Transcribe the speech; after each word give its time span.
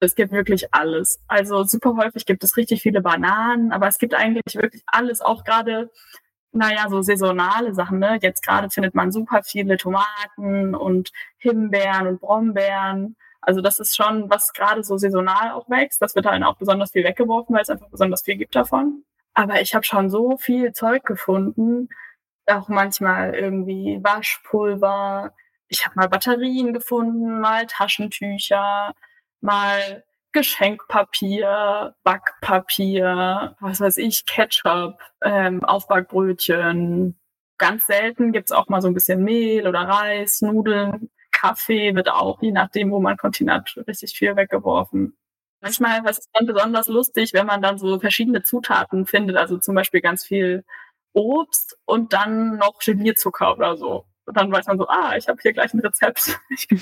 Es 0.00 0.14
gibt 0.14 0.32
wirklich 0.32 0.72
alles. 0.72 1.22
Also 1.28 1.62
super 1.64 1.94
häufig 1.96 2.24
gibt 2.24 2.42
es 2.42 2.56
richtig 2.56 2.82
viele 2.82 3.02
Bananen, 3.02 3.70
aber 3.70 3.86
es 3.86 3.98
gibt 3.98 4.14
eigentlich 4.14 4.54
wirklich 4.54 4.82
alles, 4.86 5.20
auch 5.20 5.44
gerade, 5.44 5.90
naja, 6.52 6.86
so 6.88 7.02
saisonale 7.02 7.74
Sachen. 7.74 7.98
Ne? 7.98 8.18
Jetzt 8.22 8.42
gerade 8.44 8.70
findet 8.70 8.94
man 8.94 9.12
super 9.12 9.42
viele 9.42 9.76
Tomaten 9.76 10.74
und 10.74 11.12
Himbeeren 11.38 12.06
und 12.06 12.20
Brombeeren. 12.20 13.16
Also 13.42 13.60
das 13.60 13.78
ist 13.78 13.94
schon, 13.94 14.30
was 14.30 14.52
gerade 14.52 14.82
so 14.82 14.96
saisonal 14.96 15.52
auch 15.52 15.68
wächst. 15.68 16.00
Das 16.00 16.14
wird 16.14 16.26
dann 16.26 16.44
auch 16.44 16.56
besonders 16.56 16.92
viel 16.92 17.04
weggeworfen, 17.04 17.54
weil 17.54 17.62
es 17.62 17.70
einfach 17.70 17.88
besonders 17.90 18.22
viel 18.22 18.36
gibt 18.36 18.56
davon. 18.56 19.04
Aber 19.34 19.60
ich 19.60 19.74
habe 19.74 19.84
schon 19.84 20.10
so 20.10 20.36
viel 20.38 20.72
Zeug 20.72 21.04
gefunden, 21.04 21.88
auch 22.46 22.68
manchmal 22.68 23.34
irgendwie 23.34 24.00
Waschpulver. 24.02 25.32
Ich 25.68 25.84
habe 25.84 25.94
mal 25.96 26.08
Batterien 26.08 26.72
gefunden, 26.72 27.40
mal 27.40 27.66
Taschentücher, 27.66 28.94
mal 29.40 30.04
Geschenkpapier, 30.32 31.94
Backpapier, 32.04 33.56
was 33.60 33.80
weiß 33.80 33.96
ich, 33.98 34.26
Ketchup, 34.26 35.00
ähm, 35.22 35.64
Aufbackbrötchen. 35.64 37.18
Ganz 37.58 37.86
selten 37.86 38.32
gibt's 38.32 38.52
auch 38.52 38.68
mal 38.68 38.80
so 38.80 38.88
ein 38.88 38.94
bisschen 38.94 39.22
Mehl 39.24 39.66
oder 39.66 39.80
Reis, 39.80 40.40
Nudeln, 40.40 41.10
Kaffee 41.32 41.94
wird 41.94 42.10
auch, 42.10 42.40
je 42.42 42.52
nachdem, 42.52 42.90
wo 42.90 43.00
man 43.00 43.16
Kontinent, 43.16 43.76
richtig 43.86 44.16
viel 44.16 44.36
weggeworfen. 44.36 45.16
Manchmal 45.60 46.04
was 46.04 46.18
ist 46.18 46.30
dann 46.32 46.46
besonders 46.46 46.88
lustig, 46.88 47.32
wenn 47.34 47.46
man 47.46 47.60
dann 47.62 47.78
so 47.78 47.98
verschiedene 48.00 48.42
Zutaten 48.42 49.06
findet, 49.06 49.36
also 49.36 49.58
zum 49.58 49.74
Beispiel 49.74 50.00
ganz 50.00 50.24
viel 50.24 50.64
Obst 51.12 51.78
und 51.86 52.12
dann 52.12 52.56
noch 52.58 52.78
Gelierzucker 52.78 53.52
oder 53.56 53.76
so. 53.76 54.06
Und 54.26 54.36
dann 54.36 54.52
weiß 54.52 54.66
man 54.68 54.78
so, 54.78 54.86
ah, 54.88 55.16
ich 55.16 55.28
habe 55.28 55.38
hier 55.42 55.52
gleich 55.52 55.74
ein 55.74 55.80
Rezept. 55.80 56.38
Ich 56.50 56.68
kann 56.68 56.80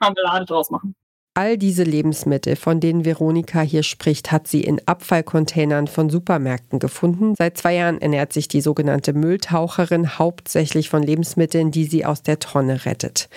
Marmelade 0.00 0.46
draus 0.46 0.70
machen. 0.70 0.94
All 1.38 1.56
diese 1.56 1.84
Lebensmittel, 1.84 2.56
von 2.56 2.80
denen 2.80 3.04
Veronika 3.04 3.60
hier 3.60 3.84
spricht, 3.84 4.32
hat 4.32 4.48
sie 4.48 4.60
in 4.60 4.80
Abfallcontainern 4.86 5.86
von 5.86 6.10
Supermärkten 6.10 6.80
gefunden. 6.80 7.36
Seit 7.38 7.56
zwei 7.56 7.76
Jahren 7.76 8.00
ernährt 8.00 8.32
sich 8.32 8.48
die 8.48 8.60
sogenannte 8.60 9.12
Mülltaucherin 9.12 10.18
hauptsächlich 10.18 10.88
von 10.88 11.04
Lebensmitteln, 11.04 11.70
die 11.70 11.84
sie 11.84 12.04
aus 12.04 12.24
der 12.24 12.40
Tonne 12.40 12.84
rettet. 12.86 13.28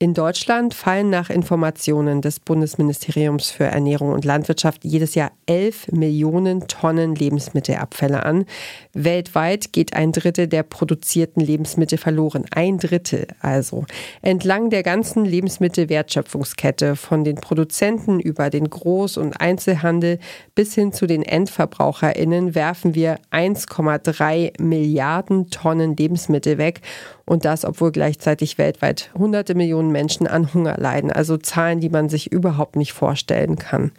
In 0.00 0.14
Deutschland 0.14 0.74
fallen 0.74 1.08
nach 1.08 1.30
Informationen 1.30 2.20
des 2.22 2.40
Bundesministeriums 2.40 3.52
für 3.52 3.66
Ernährung 3.66 4.10
und 4.10 4.24
Landwirtschaft 4.24 4.84
jedes 4.84 5.14
Jahr 5.14 5.30
11 5.46 5.92
Millionen 5.92 6.66
Tonnen 6.66 7.14
Lebensmittelabfälle 7.14 8.26
an. 8.26 8.46
Weltweit 8.94 9.72
geht 9.72 9.94
ein 9.94 10.12
Drittel 10.12 10.46
der 10.46 10.62
produzierten 10.62 11.40
Lebensmittel 11.40 11.98
verloren. 11.98 12.44
Ein 12.54 12.78
Drittel 12.78 13.26
also. 13.40 13.84
Entlang 14.22 14.70
der 14.70 14.82
ganzen 14.82 15.24
Lebensmittelwertschöpfungskette, 15.24 16.96
von 16.96 17.24
den 17.24 17.36
Produzenten 17.36 18.20
über 18.20 18.50
den 18.50 18.68
Groß- 18.68 19.18
und 19.18 19.40
Einzelhandel 19.40 20.18
bis 20.54 20.74
hin 20.74 20.92
zu 20.92 21.06
den 21.06 21.22
EndverbraucherInnen, 21.22 22.54
werfen 22.54 22.94
wir 22.94 23.18
1,3 23.30 24.60
Milliarden 24.62 25.50
Tonnen 25.50 25.96
Lebensmittel 25.96 26.58
weg. 26.58 26.80
Und 27.26 27.44
das, 27.44 27.64
obwohl 27.64 27.90
gleichzeitig 27.90 28.58
weltweit 28.58 29.10
hunderte 29.16 29.54
Millionen 29.54 29.90
Menschen 29.90 30.26
an 30.26 30.52
Hunger 30.52 30.76
leiden. 30.78 31.10
Also 31.10 31.36
Zahlen, 31.36 31.80
die 31.80 31.88
man 31.88 32.08
sich 32.08 32.30
überhaupt 32.30 32.76
nicht 32.76 32.92
vorstellen 32.92 33.56
kann. 33.56 33.92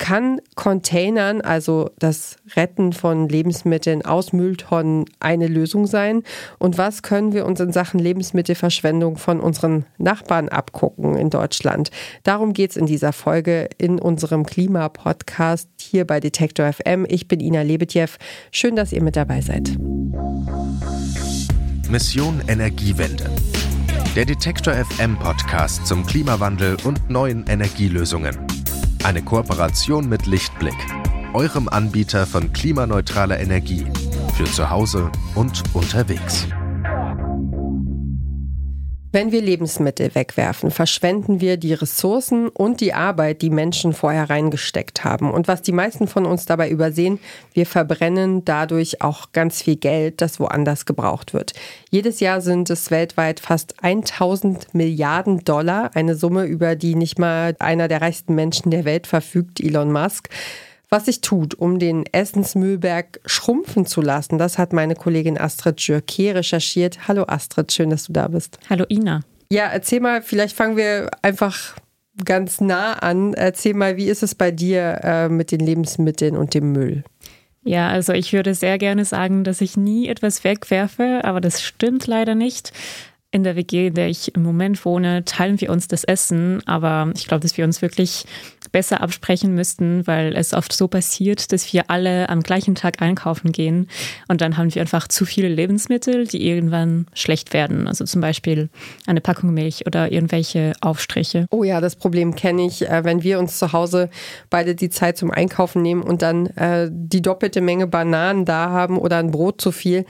Kann 0.00 0.40
Containern, 0.54 1.42
also 1.42 1.90
das 1.98 2.36
Retten 2.56 2.94
von 2.94 3.28
Lebensmitteln 3.28 4.02
aus 4.02 4.32
Mülltonnen, 4.32 5.04
eine 5.20 5.46
Lösung 5.46 5.86
sein? 5.86 6.22
Und 6.58 6.78
was 6.78 7.02
können 7.02 7.34
wir 7.34 7.44
uns 7.44 7.60
in 7.60 7.70
Sachen 7.70 8.00
Lebensmittelverschwendung 8.00 9.18
von 9.18 9.40
unseren 9.40 9.84
Nachbarn 9.98 10.48
abgucken 10.48 11.16
in 11.16 11.28
Deutschland? 11.28 11.90
Darum 12.22 12.54
geht 12.54 12.70
es 12.70 12.76
in 12.78 12.86
dieser 12.86 13.12
Folge 13.12 13.68
in 13.76 13.98
unserem 13.98 14.46
Klimapodcast 14.46 15.68
hier 15.78 16.06
bei 16.06 16.18
Detektor 16.18 16.72
FM. 16.72 17.04
Ich 17.06 17.28
bin 17.28 17.38
Ina 17.38 17.60
Lebetjew. 17.60 18.08
Schön, 18.50 18.76
dass 18.76 18.94
ihr 18.94 19.02
mit 19.02 19.16
dabei 19.16 19.42
seid. 19.42 19.76
Mission 21.90 22.40
Energiewende. 22.48 23.30
Der 24.16 24.24
Detektor 24.24 24.72
FM 24.72 25.18
Podcast 25.18 25.86
zum 25.86 26.06
Klimawandel 26.06 26.78
und 26.84 27.10
neuen 27.10 27.44
Energielösungen. 27.46 28.49
Eine 29.02 29.22
Kooperation 29.22 30.08
mit 30.08 30.26
Lichtblick, 30.26 30.76
eurem 31.32 31.68
Anbieter 31.68 32.26
von 32.26 32.52
klimaneutraler 32.52 33.40
Energie 33.40 33.86
für 34.34 34.44
zu 34.44 34.68
Hause 34.68 35.10
und 35.34 35.62
unterwegs. 35.72 36.46
Wenn 39.12 39.32
wir 39.32 39.42
Lebensmittel 39.42 40.14
wegwerfen, 40.14 40.70
verschwenden 40.70 41.40
wir 41.40 41.56
die 41.56 41.74
Ressourcen 41.74 42.48
und 42.48 42.80
die 42.80 42.94
Arbeit, 42.94 43.42
die 43.42 43.50
Menschen 43.50 43.92
vorher 43.92 44.30
reingesteckt 44.30 45.02
haben. 45.02 45.32
Und 45.32 45.48
was 45.48 45.62
die 45.62 45.72
meisten 45.72 46.06
von 46.06 46.26
uns 46.26 46.46
dabei 46.46 46.70
übersehen, 46.70 47.18
wir 47.52 47.66
verbrennen 47.66 48.44
dadurch 48.44 49.02
auch 49.02 49.32
ganz 49.32 49.62
viel 49.62 49.74
Geld, 49.74 50.20
das 50.20 50.38
woanders 50.38 50.86
gebraucht 50.86 51.34
wird. 51.34 51.54
Jedes 51.90 52.20
Jahr 52.20 52.40
sind 52.40 52.70
es 52.70 52.92
weltweit 52.92 53.40
fast 53.40 53.82
1000 53.82 54.74
Milliarden 54.76 55.42
Dollar, 55.42 55.90
eine 55.94 56.14
Summe, 56.14 56.44
über 56.44 56.76
die 56.76 56.94
nicht 56.94 57.18
mal 57.18 57.56
einer 57.58 57.88
der 57.88 58.02
reichsten 58.02 58.36
Menschen 58.36 58.70
der 58.70 58.84
Welt 58.84 59.08
verfügt, 59.08 59.58
Elon 59.58 59.90
Musk. 59.90 60.28
Was 60.92 61.04
sich 61.04 61.20
tut, 61.20 61.54
um 61.54 61.78
den 61.78 62.04
Essensmüllberg 62.10 63.20
schrumpfen 63.24 63.86
zu 63.86 64.00
lassen, 64.00 64.38
das 64.38 64.58
hat 64.58 64.72
meine 64.72 64.96
Kollegin 64.96 65.38
Astrid 65.38 65.80
Jürke 65.82 66.34
recherchiert. 66.34 67.06
Hallo 67.06 67.26
Astrid, 67.28 67.70
schön, 67.70 67.90
dass 67.90 68.06
du 68.06 68.12
da 68.12 68.26
bist. 68.26 68.58
Hallo 68.68 68.86
Ina. 68.88 69.20
Ja, 69.52 69.66
erzähl 69.66 70.00
mal, 70.00 70.20
vielleicht 70.20 70.56
fangen 70.56 70.76
wir 70.76 71.08
einfach 71.22 71.76
ganz 72.24 72.60
nah 72.60 72.94
an. 72.94 73.34
Erzähl 73.34 73.74
mal, 73.74 73.96
wie 73.96 74.06
ist 74.06 74.24
es 74.24 74.34
bei 74.34 74.50
dir 74.50 74.98
äh, 75.04 75.28
mit 75.28 75.52
den 75.52 75.60
Lebensmitteln 75.60 76.36
und 76.36 76.54
dem 76.54 76.72
Müll? 76.72 77.04
Ja, 77.62 77.88
also 77.88 78.12
ich 78.12 78.32
würde 78.32 78.56
sehr 78.56 78.76
gerne 78.76 79.04
sagen, 79.04 79.44
dass 79.44 79.60
ich 79.60 79.76
nie 79.76 80.08
etwas 80.08 80.42
wegwerfe, 80.42 81.20
aber 81.22 81.40
das 81.40 81.62
stimmt 81.62 82.08
leider 82.08 82.34
nicht. 82.34 82.72
In 83.30 83.44
der 83.44 83.54
WG, 83.54 83.86
in 83.86 83.94
der 83.94 84.08
ich 84.08 84.34
im 84.34 84.42
Moment 84.42 84.84
wohne, 84.84 85.24
teilen 85.24 85.60
wir 85.60 85.70
uns 85.70 85.86
das 85.86 86.02
Essen, 86.02 86.66
aber 86.66 87.12
ich 87.14 87.28
glaube, 87.28 87.42
dass 87.42 87.56
wir 87.56 87.64
uns 87.64 87.80
wirklich 87.80 88.24
besser 88.72 89.00
absprechen 89.00 89.54
müssten, 89.54 90.06
weil 90.06 90.36
es 90.36 90.54
oft 90.54 90.72
so 90.72 90.88
passiert, 90.88 91.52
dass 91.52 91.72
wir 91.72 91.90
alle 91.90 92.28
am 92.28 92.42
gleichen 92.42 92.74
Tag 92.74 93.02
einkaufen 93.02 93.52
gehen 93.52 93.88
und 94.28 94.40
dann 94.40 94.56
haben 94.56 94.74
wir 94.74 94.80
einfach 94.80 95.08
zu 95.08 95.24
viele 95.24 95.48
Lebensmittel, 95.48 96.26
die 96.26 96.46
irgendwann 96.46 97.06
schlecht 97.14 97.52
werden. 97.52 97.86
Also 97.86 98.04
zum 98.04 98.20
Beispiel 98.20 98.68
eine 99.06 99.20
Packung 99.20 99.52
Milch 99.52 99.86
oder 99.86 100.12
irgendwelche 100.12 100.72
Aufstriche. 100.80 101.46
Oh 101.50 101.64
ja, 101.64 101.80
das 101.80 101.96
Problem 101.96 102.34
kenne 102.34 102.66
ich, 102.66 102.88
äh, 102.88 103.04
wenn 103.04 103.22
wir 103.22 103.38
uns 103.38 103.58
zu 103.58 103.72
Hause 103.72 104.10
beide 104.48 104.74
die 104.74 104.90
Zeit 104.90 105.16
zum 105.16 105.30
Einkaufen 105.30 105.82
nehmen 105.82 106.02
und 106.02 106.22
dann 106.22 106.46
äh, 106.46 106.88
die 106.90 107.22
doppelte 107.22 107.60
Menge 107.60 107.86
Bananen 107.86 108.44
da 108.44 108.70
haben 108.70 108.98
oder 108.98 109.18
ein 109.18 109.30
Brot 109.30 109.60
zu 109.60 109.72
viel 109.72 110.04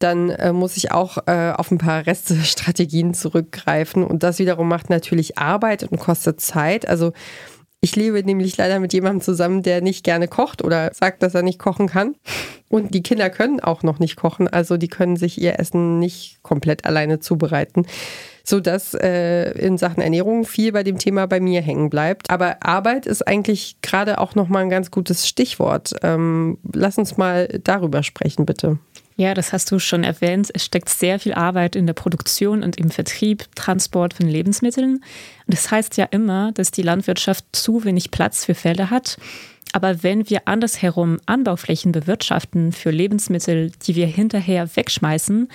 dann 0.00 0.30
äh, 0.30 0.52
muss 0.52 0.76
ich 0.76 0.90
auch 0.92 1.18
äh, 1.26 1.52
auf 1.54 1.70
ein 1.70 1.78
paar 1.78 2.06
Restestrategien 2.06 3.14
zurückgreifen. 3.14 4.02
Und 4.02 4.22
das 4.22 4.38
wiederum 4.38 4.66
macht 4.68 4.90
natürlich 4.90 5.38
Arbeit 5.38 5.84
und 5.84 6.00
kostet 6.00 6.40
Zeit. 6.40 6.88
Also 6.88 7.12
ich 7.82 7.96
lebe 7.96 8.22
nämlich 8.22 8.56
leider 8.56 8.78
mit 8.78 8.92
jemandem 8.92 9.22
zusammen, 9.22 9.62
der 9.62 9.80
nicht 9.80 10.04
gerne 10.04 10.28
kocht 10.28 10.62
oder 10.62 10.92
sagt, 10.92 11.22
dass 11.22 11.34
er 11.34 11.42
nicht 11.42 11.58
kochen 11.58 11.88
kann. 11.88 12.14
Und 12.68 12.94
die 12.94 13.02
Kinder 13.02 13.30
können 13.30 13.60
auch 13.60 13.82
noch 13.82 13.98
nicht 13.98 14.16
kochen, 14.16 14.48
also 14.48 14.76
die 14.76 14.88
können 14.88 15.16
sich 15.16 15.40
ihr 15.40 15.58
Essen 15.58 15.98
nicht 15.98 16.42
komplett 16.42 16.84
alleine 16.84 17.20
zubereiten, 17.20 17.86
sodass 18.44 18.94
äh, 18.94 19.52
in 19.52 19.78
Sachen 19.78 20.02
Ernährung 20.02 20.44
viel 20.44 20.72
bei 20.72 20.82
dem 20.82 20.98
Thema 20.98 21.26
bei 21.26 21.40
mir 21.40 21.62
hängen 21.62 21.88
bleibt. 21.88 22.30
Aber 22.30 22.58
Arbeit 22.60 23.06
ist 23.06 23.26
eigentlich 23.26 23.76
gerade 23.80 24.18
auch 24.18 24.34
noch 24.34 24.48
mal 24.48 24.60
ein 24.60 24.70
ganz 24.70 24.90
gutes 24.90 25.26
Stichwort. 25.26 25.94
Ähm, 26.02 26.58
lass 26.72 26.98
uns 26.98 27.16
mal 27.16 27.48
darüber 27.64 28.02
sprechen, 28.02 28.44
bitte. 28.44 28.78
Ja, 29.20 29.34
das 29.34 29.52
hast 29.52 29.70
du 29.70 29.78
schon 29.78 30.02
erwähnt. 30.02 30.48
Es 30.54 30.64
steckt 30.64 30.88
sehr 30.88 31.20
viel 31.20 31.34
Arbeit 31.34 31.76
in 31.76 31.86
der 31.86 31.92
Produktion 31.92 32.62
und 32.62 32.78
im 32.78 32.88
Vertrieb, 32.90 33.44
Transport 33.54 34.14
von 34.14 34.26
Lebensmitteln. 34.26 34.94
Und 34.94 35.02
das 35.46 35.70
heißt 35.70 35.98
ja 35.98 36.06
immer, 36.06 36.52
dass 36.52 36.70
die 36.70 36.80
Landwirtschaft 36.80 37.44
zu 37.52 37.84
wenig 37.84 38.10
Platz 38.10 38.46
für 38.46 38.54
Felder 38.54 38.88
hat. 38.88 39.18
Aber 39.74 40.02
wenn 40.02 40.30
wir 40.30 40.48
andersherum 40.48 41.18
Anbauflächen 41.26 41.92
bewirtschaften 41.92 42.72
für 42.72 42.88
Lebensmittel, 42.88 43.72
die 43.82 43.94
wir 43.94 44.06
hinterher 44.06 44.74
wegschmeißen, 44.74 45.48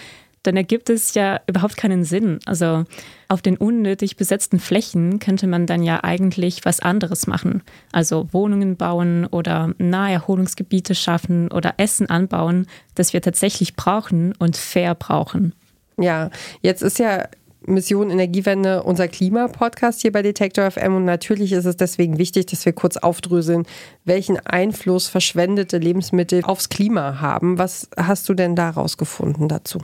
dann 0.48 0.58
ergibt 0.58 0.90
es 0.90 1.14
ja 1.14 1.40
überhaupt 1.48 1.78
keinen 1.78 2.04
Sinn. 2.04 2.40
Also 2.46 2.86
auf 3.28 3.42
den 3.42 3.58
unnötig 3.58 4.18
besetzten 4.18 4.60
Flächen 4.60 5.20
könnte 5.20 5.48
man 5.48 5.66
dann 5.66 5.84
ja 5.84 6.04
eigentlich 6.04 6.66
was 6.66 6.80
anderes 6.80 7.28
machen. 7.28 7.64
Also 7.92 8.28
Wohnungen 8.32 8.78
bauen 8.78 9.26
oder 9.26 9.74
Naherholungsgebiete 9.78 10.96
schaffen 10.96 11.52
oder 11.52 11.76
Essen 11.78 12.10
anbauen, 12.10 12.68
das 12.94 13.14
wir 13.14 13.22
tatsächlich 13.22 13.76
brauchen 13.76 14.34
und 14.38 14.58
fair 14.58 14.96
brauchen. 14.96 15.54
Ja, 15.98 16.30
jetzt 16.62 16.82
ist 16.82 17.00
ja 17.00 17.28
Mission 17.68 18.12
Energiewende 18.12 18.84
unser 18.84 19.08
Klimapodcast 19.08 20.02
hier 20.02 20.12
bei 20.12 20.22
Detektor 20.22 20.70
FM 20.70 20.96
und 20.96 21.06
natürlich 21.06 21.52
ist 21.52 21.66
es 21.66 21.78
deswegen 21.78 22.18
wichtig, 22.18 22.46
dass 22.48 22.66
wir 22.66 22.74
kurz 22.74 22.98
aufdröseln, 22.98 23.66
welchen 24.04 24.40
Einfluss 24.40 25.08
verschwendete 25.08 25.78
Lebensmittel 25.78 26.44
aufs 26.44 26.70
Klima 26.70 27.20
haben. 27.20 27.58
Was 27.58 27.90
hast 27.98 28.30
du 28.30 28.34
denn 28.34 28.56
da 28.56 28.70
rausgefunden 28.70 29.48
dazu? 29.48 29.80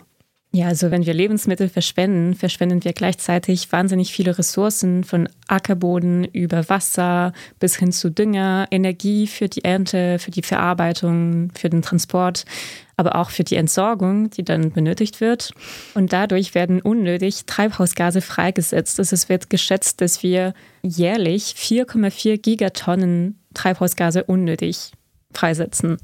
Ja, 0.54 0.68
also 0.68 0.92
wenn 0.92 1.06
wir 1.06 1.14
Lebensmittel 1.14 1.70
verschwenden, 1.70 2.36
verschwenden 2.36 2.84
wir 2.84 2.92
gleichzeitig 2.92 3.72
wahnsinnig 3.72 4.12
viele 4.12 4.38
Ressourcen 4.38 5.06
von 5.06 5.30
Ackerboden 5.48 6.26
über 6.26 6.68
Wasser 6.68 7.32
bis 7.60 7.78
hin 7.78 7.94
zu 7.94 8.12
Dünger, 8.12 8.68
Energie 8.70 9.28
für 9.28 9.48
die 9.48 9.64
Ernte, 9.64 10.20
für 10.20 10.32
die 10.32 10.42
Verarbeitung, 10.42 11.54
für 11.56 11.70
den 11.70 11.82
Transport, 11.82 12.44
aber 12.98 13.16
auch 13.16 13.30
für 13.30 13.46
die 13.46 13.56
Entsorgung, 13.56 14.30
die 14.30 14.44
dann 14.44 14.72
benötigt 14.72 15.22
wird. 15.22 15.54
Und 15.94 16.12
dadurch 16.12 16.54
werden 16.54 16.82
unnötig 16.82 17.46
Treibhausgase 17.46 18.20
freigesetzt. 18.20 19.00
Also 19.00 19.14
es 19.14 19.30
wird 19.30 19.50
geschätzt, 19.50 20.02
dass 20.02 20.22
wir 20.22 20.54
jährlich 20.84 21.56
4,4 21.58 22.38
Gigatonnen 22.42 23.40
Treibhausgase 23.54 24.26
unnötig 24.26 24.92
freisetzen. 25.34 25.98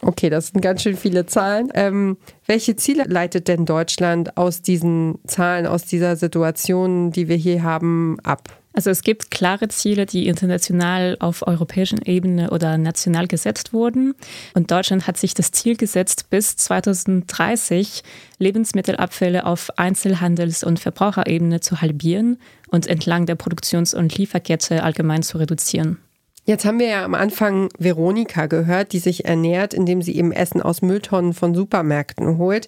Okay, 0.00 0.30
das 0.30 0.48
sind 0.48 0.60
ganz 0.60 0.82
schön 0.82 0.96
viele 0.96 1.26
Zahlen. 1.26 1.68
Ähm, 1.74 2.16
welche 2.46 2.76
Ziele 2.76 3.04
leitet 3.04 3.48
denn 3.48 3.66
Deutschland 3.66 4.36
aus 4.36 4.62
diesen 4.62 5.18
Zahlen, 5.26 5.66
aus 5.66 5.84
dieser 5.84 6.16
Situation, 6.16 7.12
die 7.12 7.28
wir 7.28 7.36
hier 7.36 7.62
haben, 7.62 8.18
ab? 8.22 8.62
Also 8.74 8.90
es 8.90 9.02
gibt 9.02 9.30
klare 9.30 9.68
Ziele, 9.68 10.06
die 10.06 10.26
international 10.26 11.16
auf 11.20 11.46
europäischer 11.46 11.98
Ebene 12.06 12.50
oder 12.50 12.78
national 12.78 13.26
gesetzt 13.26 13.72
wurden. 13.72 14.14
Und 14.54 14.70
Deutschland 14.70 15.06
hat 15.06 15.18
sich 15.18 15.34
das 15.34 15.52
Ziel 15.52 15.76
gesetzt, 15.76 16.30
bis 16.30 16.56
2030 16.56 18.02
Lebensmittelabfälle 18.38 19.44
auf 19.44 19.70
Einzelhandels- 19.78 20.64
und 20.64 20.80
Verbraucherebene 20.80 21.60
zu 21.60 21.82
halbieren 21.82 22.38
und 22.68 22.86
entlang 22.86 23.26
der 23.26 23.34
Produktions- 23.34 23.94
und 23.94 24.16
Lieferkette 24.16 24.82
allgemein 24.82 25.22
zu 25.22 25.36
reduzieren. 25.38 25.98
Jetzt 26.44 26.64
haben 26.64 26.80
wir 26.80 26.88
ja 26.88 27.04
am 27.04 27.14
Anfang 27.14 27.68
Veronika 27.78 28.46
gehört, 28.46 28.92
die 28.92 28.98
sich 28.98 29.26
ernährt, 29.26 29.74
indem 29.74 30.02
sie 30.02 30.16
eben 30.16 30.32
Essen 30.32 30.60
aus 30.60 30.82
Mülltonnen 30.82 31.34
von 31.34 31.54
Supermärkten 31.54 32.36
holt. 32.36 32.66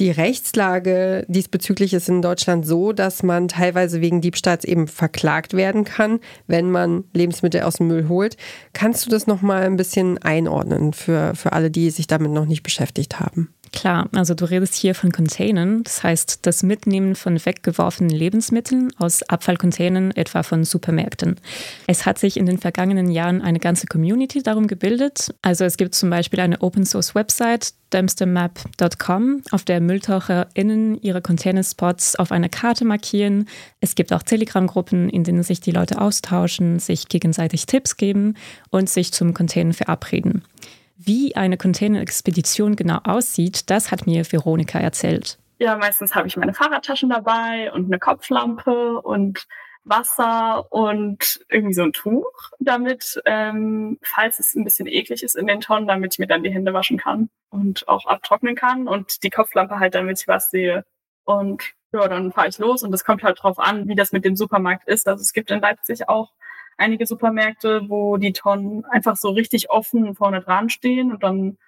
Die 0.00 0.10
Rechtslage 0.10 1.24
diesbezüglich 1.28 1.94
ist 1.94 2.08
in 2.08 2.20
Deutschland 2.20 2.66
so, 2.66 2.92
dass 2.92 3.22
man 3.22 3.46
teilweise 3.46 4.00
wegen 4.00 4.20
Diebstahls 4.20 4.64
eben 4.64 4.88
verklagt 4.88 5.54
werden 5.54 5.84
kann, 5.84 6.18
wenn 6.48 6.68
man 6.72 7.04
Lebensmittel 7.12 7.62
aus 7.62 7.76
dem 7.76 7.86
Müll 7.86 8.08
holt. 8.08 8.36
Kannst 8.72 9.06
du 9.06 9.10
das 9.10 9.28
noch 9.28 9.40
mal 9.40 9.62
ein 9.62 9.76
bisschen 9.76 10.18
einordnen 10.18 10.92
für, 10.92 11.36
für 11.36 11.52
alle, 11.52 11.70
die 11.70 11.90
sich 11.90 12.08
damit 12.08 12.32
noch 12.32 12.46
nicht 12.46 12.64
beschäftigt 12.64 13.20
haben? 13.20 13.53
Klar, 13.74 14.08
also 14.14 14.34
du 14.34 14.44
redest 14.44 14.76
hier 14.76 14.94
von 14.94 15.10
Containern, 15.10 15.82
das 15.82 16.04
heißt 16.04 16.46
das 16.46 16.62
Mitnehmen 16.62 17.16
von 17.16 17.44
weggeworfenen 17.44 18.08
Lebensmitteln 18.08 18.92
aus 18.98 19.24
Abfallcontainern, 19.24 20.12
etwa 20.12 20.44
von 20.44 20.62
Supermärkten. 20.62 21.40
Es 21.88 22.06
hat 22.06 22.20
sich 22.20 22.36
in 22.36 22.46
den 22.46 22.58
vergangenen 22.58 23.10
Jahren 23.10 23.42
eine 23.42 23.58
ganze 23.58 23.88
Community 23.88 24.44
darum 24.44 24.68
gebildet. 24.68 25.34
Also 25.42 25.64
es 25.64 25.76
gibt 25.76 25.96
zum 25.96 26.08
Beispiel 26.08 26.38
eine 26.38 26.62
Open 26.62 26.86
Source 26.86 27.16
Website, 27.16 27.74
dumpstermap.com, 27.90 29.42
auf 29.50 29.64
der 29.64 29.80
MülltaucherInnen 29.80 31.02
ihre 31.02 31.20
Containerspots 31.20 32.14
auf 32.14 32.30
einer 32.30 32.48
Karte 32.48 32.84
markieren. 32.84 33.48
Es 33.80 33.96
gibt 33.96 34.12
auch 34.12 34.22
Telegram-Gruppen, 34.22 35.10
in 35.10 35.24
denen 35.24 35.42
sich 35.42 35.60
die 35.60 35.72
Leute 35.72 36.00
austauschen, 36.00 36.78
sich 36.78 37.08
gegenseitig 37.08 37.66
Tipps 37.66 37.96
geben 37.96 38.36
und 38.70 38.88
sich 38.88 39.12
zum 39.12 39.34
Container 39.34 39.74
verabreden. 39.74 40.42
Wie 40.96 41.36
eine 41.36 41.56
Container-Expedition 41.56 42.76
genau 42.76 42.98
aussieht, 43.04 43.70
das 43.70 43.90
hat 43.90 44.06
mir 44.06 44.30
Veronika 44.30 44.78
erzählt. 44.78 45.38
Ja, 45.58 45.76
meistens 45.76 46.14
habe 46.14 46.28
ich 46.28 46.36
meine 46.36 46.54
Fahrradtaschen 46.54 47.10
dabei 47.10 47.72
und 47.72 47.86
eine 47.86 47.98
Kopflampe 47.98 49.00
und 49.00 49.46
Wasser 49.84 50.72
und 50.72 51.44
irgendwie 51.48 51.74
so 51.74 51.82
ein 51.82 51.92
Tuch, 51.92 52.50
damit, 52.58 53.20
ähm, 53.26 53.98
falls 54.02 54.38
es 54.38 54.54
ein 54.54 54.64
bisschen 54.64 54.86
eklig 54.86 55.22
ist 55.22 55.36
in 55.36 55.46
den 55.46 55.60
Tonnen, 55.60 55.86
damit 55.86 56.14
ich 56.14 56.18
mir 56.18 56.26
dann 56.26 56.42
die 56.42 56.52
Hände 56.52 56.72
waschen 56.72 56.96
kann 56.96 57.28
und 57.50 57.86
auch 57.86 58.06
abtrocknen 58.06 58.56
kann 58.56 58.88
und 58.88 59.22
die 59.22 59.30
Kopflampe 59.30 59.78
halt, 59.78 59.94
damit 59.94 60.20
ich 60.20 60.28
was 60.28 60.50
sehe. 60.50 60.84
Und 61.24 61.62
ja, 61.92 62.08
dann 62.08 62.32
fahre 62.32 62.48
ich 62.48 62.58
los 62.58 62.82
und 62.82 62.92
es 62.94 63.04
kommt 63.04 63.22
halt 63.22 63.42
drauf 63.42 63.58
an, 63.58 63.86
wie 63.86 63.94
das 63.94 64.12
mit 64.12 64.24
dem 64.24 64.36
Supermarkt 64.36 64.88
ist. 64.88 65.06
Also 65.06 65.20
es 65.20 65.32
gibt 65.32 65.50
in 65.50 65.60
Leipzig 65.60 66.08
auch 66.08 66.32
einige 66.76 67.06
Supermärkte, 67.06 67.88
wo 67.88 68.16
die 68.16 68.32
Tonnen 68.32 68.84
einfach 68.86 69.16
so 69.16 69.30
richtig 69.30 69.70
offen 69.70 70.14
vorne 70.14 70.40
dran 70.40 70.68
stehen 70.70 71.12
und 71.12 71.22
dann 71.22 71.58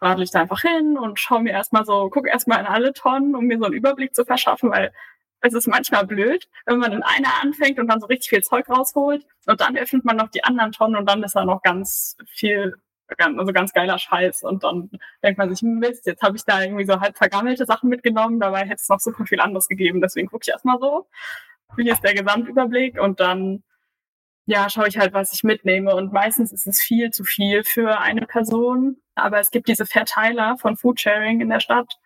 radel 0.00 0.24
ich 0.24 0.30
da 0.30 0.40
einfach 0.40 0.62
hin 0.62 0.98
und 0.98 1.20
schaue 1.20 1.42
mir 1.42 1.52
erstmal 1.52 1.84
so, 1.84 2.08
gucke 2.08 2.28
erstmal 2.28 2.60
in 2.60 2.66
alle 2.66 2.92
Tonnen, 2.92 3.34
um 3.34 3.44
mir 3.44 3.58
so 3.58 3.66
einen 3.66 3.74
Überblick 3.74 4.14
zu 4.14 4.24
verschaffen, 4.24 4.70
weil 4.70 4.92
es 5.42 5.54
ist 5.54 5.66
manchmal 5.66 6.06
blöd, 6.06 6.48
wenn 6.66 6.78
man 6.78 6.92
in 6.92 7.02
einer 7.02 7.42
anfängt 7.42 7.78
und 7.78 7.88
dann 7.88 8.00
so 8.00 8.06
richtig 8.06 8.28
viel 8.28 8.42
Zeug 8.42 8.68
rausholt 8.68 9.26
und 9.46 9.60
dann 9.60 9.76
öffnet 9.76 10.04
man 10.04 10.16
noch 10.16 10.28
die 10.28 10.44
anderen 10.44 10.72
Tonnen 10.72 10.96
und 10.96 11.08
dann 11.08 11.22
ist 11.22 11.34
da 11.34 11.44
noch 11.44 11.62
ganz 11.62 12.16
viel, 12.26 12.76
also 13.18 13.52
ganz 13.52 13.72
geiler 13.72 13.98
Scheiß 13.98 14.42
und 14.42 14.64
dann 14.64 14.90
denkt 15.22 15.38
man 15.38 15.54
sich, 15.54 15.62
Mist, 15.62 16.06
jetzt 16.06 16.22
habe 16.22 16.36
ich 16.36 16.44
da 16.44 16.62
irgendwie 16.62 16.84
so 16.84 17.00
halb 17.00 17.16
vergammelte 17.16 17.66
Sachen 17.66 17.88
mitgenommen, 17.88 18.38
dabei 18.40 18.60
hätte 18.60 18.74
es 18.74 18.88
noch 18.88 19.00
super 19.00 19.26
viel 19.26 19.40
anderes 19.40 19.68
gegeben, 19.68 20.00
deswegen 20.00 20.28
gucke 20.28 20.42
ich 20.44 20.50
erstmal 20.50 20.78
so, 20.78 21.08
wie 21.76 21.88
ist 21.88 22.02
der 22.02 22.14
Gesamtüberblick 22.14 23.00
und 23.00 23.20
dann 23.20 23.62
ja, 24.50 24.68
schaue 24.68 24.88
ich 24.88 24.98
halt, 24.98 25.12
was 25.14 25.32
ich 25.32 25.44
mitnehme. 25.44 25.94
Und 25.94 26.12
meistens 26.12 26.50
ist 26.52 26.66
es 26.66 26.80
viel 26.80 27.10
zu 27.10 27.22
viel 27.22 27.62
für 27.62 28.00
eine 28.00 28.26
Person. 28.26 28.96
Aber 29.14 29.38
es 29.38 29.52
gibt 29.52 29.68
diese 29.68 29.86
Verteiler 29.86 30.56
von 30.58 30.76
Foodsharing 30.76 31.40
in 31.40 31.50
der 31.50 31.60
Stadt. 31.60 31.98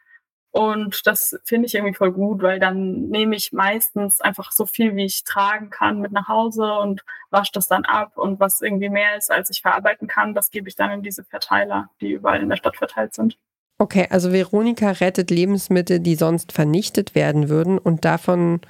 Und 0.50 1.06
das 1.06 1.36
finde 1.44 1.66
ich 1.66 1.74
irgendwie 1.74 1.94
voll 1.94 2.12
gut, 2.12 2.42
weil 2.42 2.60
dann 2.60 3.08
nehme 3.08 3.34
ich 3.34 3.52
meistens 3.52 4.20
einfach 4.20 4.52
so 4.52 4.66
viel, 4.66 4.94
wie 4.94 5.06
ich 5.06 5.24
tragen 5.24 5.70
kann, 5.70 6.00
mit 6.00 6.12
nach 6.12 6.28
Hause 6.28 6.74
und 6.74 7.02
wasche 7.30 7.50
das 7.54 7.66
dann 7.66 7.86
ab. 7.86 8.18
Und 8.18 8.40
was 8.40 8.60
irgendwie 8.60 8.90
mehr 8.90 9.16
ist, 9.16 9.32
als 9.32 9.48
ich 9.48 9.62
verarbeiten 9.62 10.06
kann, 10.06 10.34
das 10.34 10.50
gebe 10.50 10.68
ich 10.68 10.76
dann 10.76 10.90
in 10.90 11.02
diese 11.02 11.24
Verteiler, 11.24 11.88
die 12.02 12.12
überall 12.12 12.42
in 12.42 12.50
der 12.50 12.56
Stadt 12.56 12.76
verteilt 12.76 13.14
sind. 13.14 13.38
Okay, 13.78 14.06
also 14.10 14.32
Veronika 14.32 14.90
rettet 14.90 15.30
Lebensmittel, 15.30 15.98
die 15.98 16.14
sonst 16.14 16.52
vernichtet 16.52 17.14
werden 17.16 17.48
würden 17.48 17.78
und 17.78 18.04
davon 18.04 18.60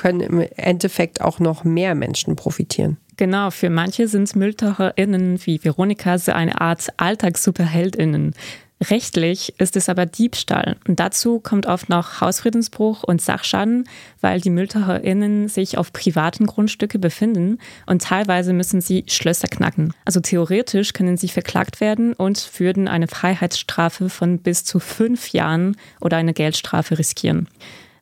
können 0.00 0.20
im 0.20 0.40
Endeffekt 0.56 1.20
auch 1.20 1.40
noch 1.40 1.62
mehr 1.62 1.94
Menschen 1.94 2.34
profitieren. 2.34 2.96
Genau, 3.18 3.50
für 3.50 3.68
manche 3.68 4.08
sind 4.08 4.34
MülltaucherInnen 4.34 5.44
wie 5.44 5.62
Veronika 5.62 6.16
so 6.16 6.32
eine 6.32 6.58
Art 6.58 6.88
AlltagssuperheldInnen. 6.96 8.34
Rechtlich 8.82 9.52
ist 9.58 9.76
es 9.76 9.90
aber 9.90 10.06
Diebstahl. 10.06 10.76
Und 10.88 11.00
dazu 11.00 11.38
kommt 11.38 11.66
oft 11.66 11.90
noch 11.90 12.22
Hausfriedensbruch 12.22 13.02
und 13.02 13.20
Sachschaden, 13.20 13.86
weil 14.22 14.40
die 14.40 14.48
MülltaucherInnen 14.48 15.48
sich 15.48 15.76
auf 15.76 15.92
privaten 15.92 16.46
Grundstücke 16.46 16.98
befinden 16.98 17.58
und 17.84 18.00
teilweise 18.00 18.54
müssen 18.54 18.80
sie 18.80 19.04
Schlösser 19.06 19.48
knacken. 19.48 19.92
Also 20.06 20.20
theoretisch 20.20 20.94
können 20.94 21.18
sie 21.18 21.28
verklagt 21.28 21.82
werden 21.82 22.14
und 22.14 22.58
würden 22.58 22.88
eine 22.88 23.06
Freiheitsstrafe 23.06 24.08
von 24.08 24.38
bis 24.38 24.64
zu 24.64 24.80
fünf 24.80 25.34
Jahren 25.34 25.76
oder 26.00 26.16
eine 26.16 26.32
Geldstrafe 26.32 26.98
riskieren. 26.98 27.48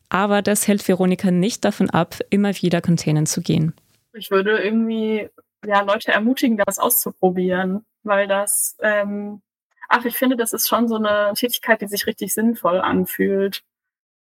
Aber 0.08 0.42
das 0.42 0.66
hält 0.66 0.86
Veronika 0.86 1.30
nicht 1.30 1.64
davon 1.64 1.90
ab, 1.90 2.16
immer 2.30 2.54
wieder 2.56 2.80
Containern 2.80 3.26
zu 3.26 3.42
gehen. 3.42 3.74
Ich 4.14 4.30
würde 4.30 4.58
irgendwie 4.58 5.28
ja, 5.66 5.82
Leute 5.82 6.12
ermutigen, 6.12 6.56
das 6.56 6.78
auszuprobieren, 6.78 7.84
weil 8.02 8.26
das, 8.26 8.76
ähm, 8.80 9.42
ach, 9.88 10.04
ich 10.04 10.16
finde, 10.16 10.36
das 10.36 10.52
ist 10.52 10.68
schon 10.68 10.88
so 10.88 10.96
eine 10.96 11.32
Tätigkeit, 11.34 11.80
die 11.80 11.88
sich 11.88 12.06
richtig 12.06 12.32
sinnvoll 12.32 12.80
anfühlt. 12.80 13.62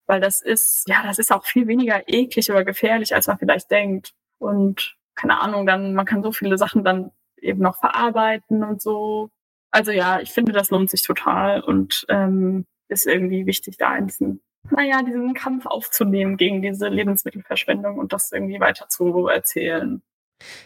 Weil 0.07 0.21
das 0.21 0.43
ist, 0.43 0.89
ja, 0.89 1.03
das 1.05 1.19
ist 1.19 1.33
auch 1.33 1.45
viel 1.47 1.67
weniger 1.69 2.03
eklig 2.09 2.51
oder 2.51 2.65
gefährlich, 2.65 3.15
als 3.15 3.29
man 3.29 3.39
vielleicht 3.39 3.71
denkt. 3.71 4.13
Und 4.39 4.97
keine 5.15 5.41
Ahnung, 5.41 5.67
dann, 5.67 5.95
man 5.95 6.07
kann 6.07 6.23
so 6.23 6.33
viele 6.33 6.59
Sachen 6.59 6.85
dann 6.85 7.13
eben 7.37 7.61
noch 7.61 7.77
verarbeiten 7.77 8.65
und 8.65 8.83
so. 8.83 9.31
Also 9.71 9.91
ja, 9.91 10.21
ich 10.21 10.31
finde, 10.31 10.53
das 10.53 10.71
lohnt 10.71 10.91
sich 10.91 11.03
total 11.03 11.61
und 11.61 12.05
ähm, 12.09 12.67
ist 12.89 13.07
irgendwie 13.07 13.47
wichtig, 13.47 13.77
da 13.79 13.97
in 13.97 14.07
diesen 14.09 14.43
naja, 14.71 15.03
diesen 15.03 15.35
Kampf 15.35 15.67
aufzunehmen 15.67 16.37
gegen 16.37 16.63
diese 16.63 16.89
Lebensmittelverschwendung 16.89 17.99
und 17.99 18.13
das 18.13 18.33
irgendwie 18.33 18.61
weiter 18.61 18.89
zu 18.89 19.27
erzählen. 19.29 20.03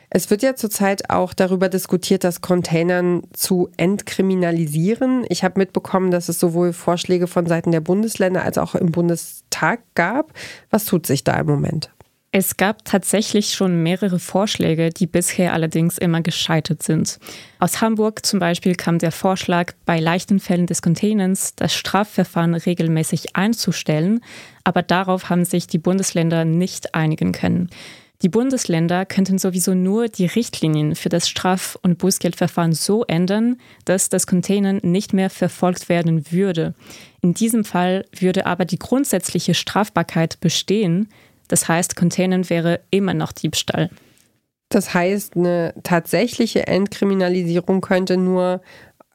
Es 0.08 0.30
wird 0.30 0.42
ja 0.42 0.54
zurzeit 0.54 1.10
auch 1.10 1.34
darüber 1.34 1.68
diskutiert, 1.68 2.24
das 2.24 2.40
Containern 2.40 3.24
zu 3.32 3.68
entkriminalisieren. 3.76 5.26
Ich 5.28 5.44
habe 5.44 5.58
mitbekommen, 5.58 6.10
dass 6.10 6.28
es 6.28 6.40
sowohl 6.40 6.72
Vorschläge 6.72 7.26
von 7.26 7.46
Seiten 7.46 7.72
der 7.72 7.80
Bundesländer 7.80 8.42
als 8.42 8.58
auch 8.58 8.74
im 8.74 8.90
Bundestag 8.92 9.80
gab. 9.94 10.32
Was 10.70 10.86
tut 10.86 11.06
sich 11.06 11.24
da 11.24 11.38
im 11.38 11.46
Moment? 11.46 11.90
Es 12.32 12.56
gab 12.56 12.84
tatsächlich 12.84 13.54
schon 13.54 13.82
mehrere 13.82 14.18
Vorschläge, 14.18 14.90
die 14.90 15.06
bisher 15.06 15.54
allerdings 15.54 15.96
immer 15.96 16.20
gescheitert 16.20 16.82
sind. 16.82 17.18
Aus 17.60 17.80
Hamburg 17.80 18.26
zum 18.26 18.40
Beispiel 18.40 18.74
kam 18.74 18.98
der 18.98 19.12
Vorschlag, 19.12 19.72
bei 19.86 20.00
leichten 20.00 20.38
Fällen 20.38 20.66
des 20.66 20.82
Containers 20.82 21.54
das 21.56 21.72
Strafverfahren 21.74 22.54
regelmäßig 22.54 23.36
einzustellen, 23.36 24.20
aber 24.64 24.82
darauf 24.82 25.30
haben 25.30 25.44
sich 25.44 25.66
die 25.66 25.78
Bundesländer 25.78 26.44
nicht 26.44 26.94
einigen 26.94 27.32
können. 27.32 27.70
Die 28.22 28.30
Bundesländer 28.30 29.04
könnten 29.04 29.38
sowieso 29.38 29.74
nur 29.74 30.08
die 30.08 30.24
Richtlinien 30.24 30.94
für 30.94 31.10
das 31.10 31.28
Straf- 31.28 31.78
und 31.82 31.98
Bußgeldverfahren 31.98 32.72
so 32.72 33.04
ändern, 33.04 33.58
dass 33.84 34.08
das 34.08 34.26
Containern 34.26 34.80
nicht 34.82 35.12
mehr 35.12 35.28
verfolgt 35.28 35.90
werden 35.90 36.32
würde. 36.32 36.74
In 37.20 37.34
diesem 37.34 37.64
Fall 37.64 38.06
würde 38.18 38.46
aber 38.46 38.64
die 38.64 38.78
grundsätzliche 38.78 39.52
Strafbarkeit 39.52 40.40
bestehen, 40.40 41.08
das 41.48 41.68
heißt, 41.68 41.96
Containern 41.96 42.48
wäre 42.50 42.80
immer 42.90 43.14
noch 43.14 43.32
Diebstahl. 43.32 43.90
Das 44.68 44.94
heißt, 44.94 45.36
eine 45.36 45.74
tatsächliche 45.82 46.66
Entkriminalisierung 46.66 47.80
könnte 47.80 48.16
nur 48.16 48.60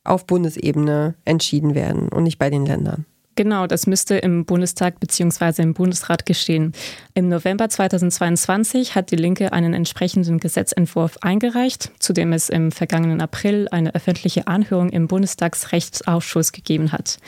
auf 0.03 0.25
Bundesebene 0.25 1.15
entschieden 1.25 1.75
werden 1.75 2.09
und 2.09 2.23
nicht 2.23 2.39
bei 2.39 2.49
den 2.49 2.65
Ländern. 2.65 3.05
Genau, 3.35 3.65
das 3.65 3.87
müsste 3.87 4.17
im 4.17 4.45
Bundestag 4.45 4.99
bzw. 4.99 5.61
im 5.61 5.73
Bundesrat 5.73 6.25
geschehen. 6.25 6.73
Im 7.13 7.29
November 7.29 7.69
2022 7.69 8.95
hat 8.95 9.09
die 9.11 9.15
Linke 9.15 9.53
einen 9.53 9.73
entsprechenden 9.73 10.39
Gesetzentwurf 10.39 11.17
eingereicht, 11.21 11.91
zu 11.99 12.11
dem 12.11 12.33
es 12.33 12.49
im 12.49 12.71
vergangenen 12.71 13.21
April 13.21 13.67
eine 13.71 13.95
öffentliche 13.95 14.47
Anhörung 14.47 14.89
im 14.89 15.07
Bundestagsrechtsausschuss 15.07 16.51
gegeben 16.51 16.91
hat. 16.91 17.19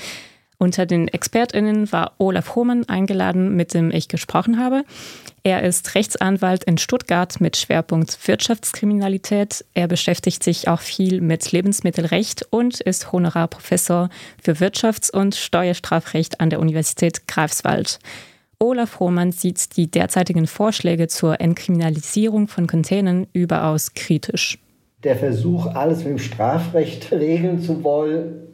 Unter 0.64 0.86
den 0.86 1.10
ExpertInnen 1.10 1.92
war 1.92 2.14
Olaf 2.20 2.56
Hohmann 2.56 2.88
eingeladen, 2.88 3.54
mit 3.54 3.74
dem 3.74 3.92
ich 3.92 4.08
gesprochen 4.08 4.58
habe. 4.58 4.86
Er 5.44 5.62
ist 5.64 5.94
Rechtsanwalt 5.94 6.64
in 6.64 6.78
Stuttgart 6.78 7.42
mit 7.42 7.58
Schwerpunkt 7.58 8.18
Wirtschaftskriminalität. 8.30 9.66
Er 9.74 9.90
beschäftigt 9.90 10.42
sich 10.42 10.70
auch 10.70 10.80
viel 10.80 11.20
mit 11.20 11.52
Lebensmittelrecht 11.52 12.48
und 12.50 12.80
ist 12.80 13.12
Honorarprofessor 13.12 14.08
für 14.42 14.54
Wirtschafts- 14.54 15.12
und 15.12 15.36
Steuerstrafrecht 15.36 16.40
an 16.40 16.50
der 16.50 16.62
Universität 16.62 17.28
Greifswald. 17.28 18.00
Olaf 18.58 19.02
Hohmann 19.02 19.34
sieht 19.34 19.76
die 19.76 19.92
derzeitigen 19.92 20.48
Vorschläge 20.48 21.10
zur 21.10 21.42
Entkriminalisierung 21.42 22.48
von 22.48 22.68
Containern 22.68 23.28
überaus 23.34 23.96
kritisch. 23.96 24.60
Der 25.04 25.18
Versuch, 25.18 25.66
alles 25.66 26.06
mit 26.06 26.08
dem 26.08 26.20
Strafrecht 26.20 27.12
regeln 27.12 27.60
zu 27.60 27.84
wollen, 27.84 28.53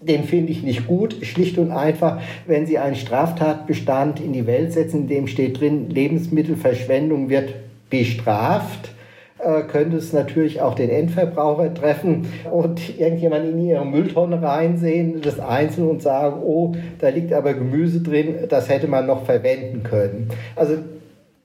den 0.00 0.24
finde 0.24 0.52
ich 0.52 0.62
nicht 0.62 0.86
gut. 0.86 1.16
Schlicht 1.22 1.58
und 1.58 1.72
einfach, 1.72 2.20
wenn 2.46 2.66
Sie 2.66 2.78
einen 2.78 2.96
Straftatbestand 2.96 4.20
in 4.20 4.32
die 4.32 4.46
Welt 4.46 4.72
setzen, 4.72 5.02
in 5.02 5.08
dem 5.08 5.26
steht 5.26 5.60
drin, 5.60 5.90
Lebensmittelverschwendung 5.90 7.28
wird 7.28 7.54
bestraft, 7.90 8.90
äh, 9.38 9.62
könnte 9.62 9.96
es 9.96 10.12
natürlich 10.12 10.60
auch 10.60 10.74
den 10.74 10.90
Endverbraucher 10.90 11.74
treffen 11.74 12.26
und 12.50 12.98
irgendjemand 12.98 13.46
in 13.46 13.64
ihre 13.64 13.84
Mülltonne 13.84 14.40
reinsehen, 14.40 15.20
das 15.20 15.40
einzeln 15.40 15.88
und 15.88 16.02
sagen, 16.02 16.42
oh, 16.42 16.74
da 17.00 17.08
liegt 17.08 17.32
aber 17.32 17.54
Gemüse 17.54 18.00
drin, 18.00 18.34
das 18.48 18.68
hätte 18.68 18.86
man 18.86 19.06
noch 19.06 19.24
verwenden 19.24 19.82
können. 19.82 20.28
Also 20.54 20.78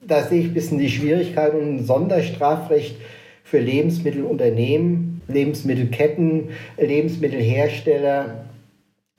da 0.06 0.22
sehe 0.22 0.40
ich 0.40 0.46
ein 0.46 0.54
bisschen 0.54 0.78
die 0.78 0.90
Schwierigkeit 0.90 1.54
und 1.54 1.76
ein 1.76 1.84
Sonderstrafrecht 1.84 2.96
für 3.42 3.58
Lebensmittelunternehmen, 3.58 5.13
Lebensmittelketten, 5.28 6.50
Lebensmittelhersteller 6.78 8.44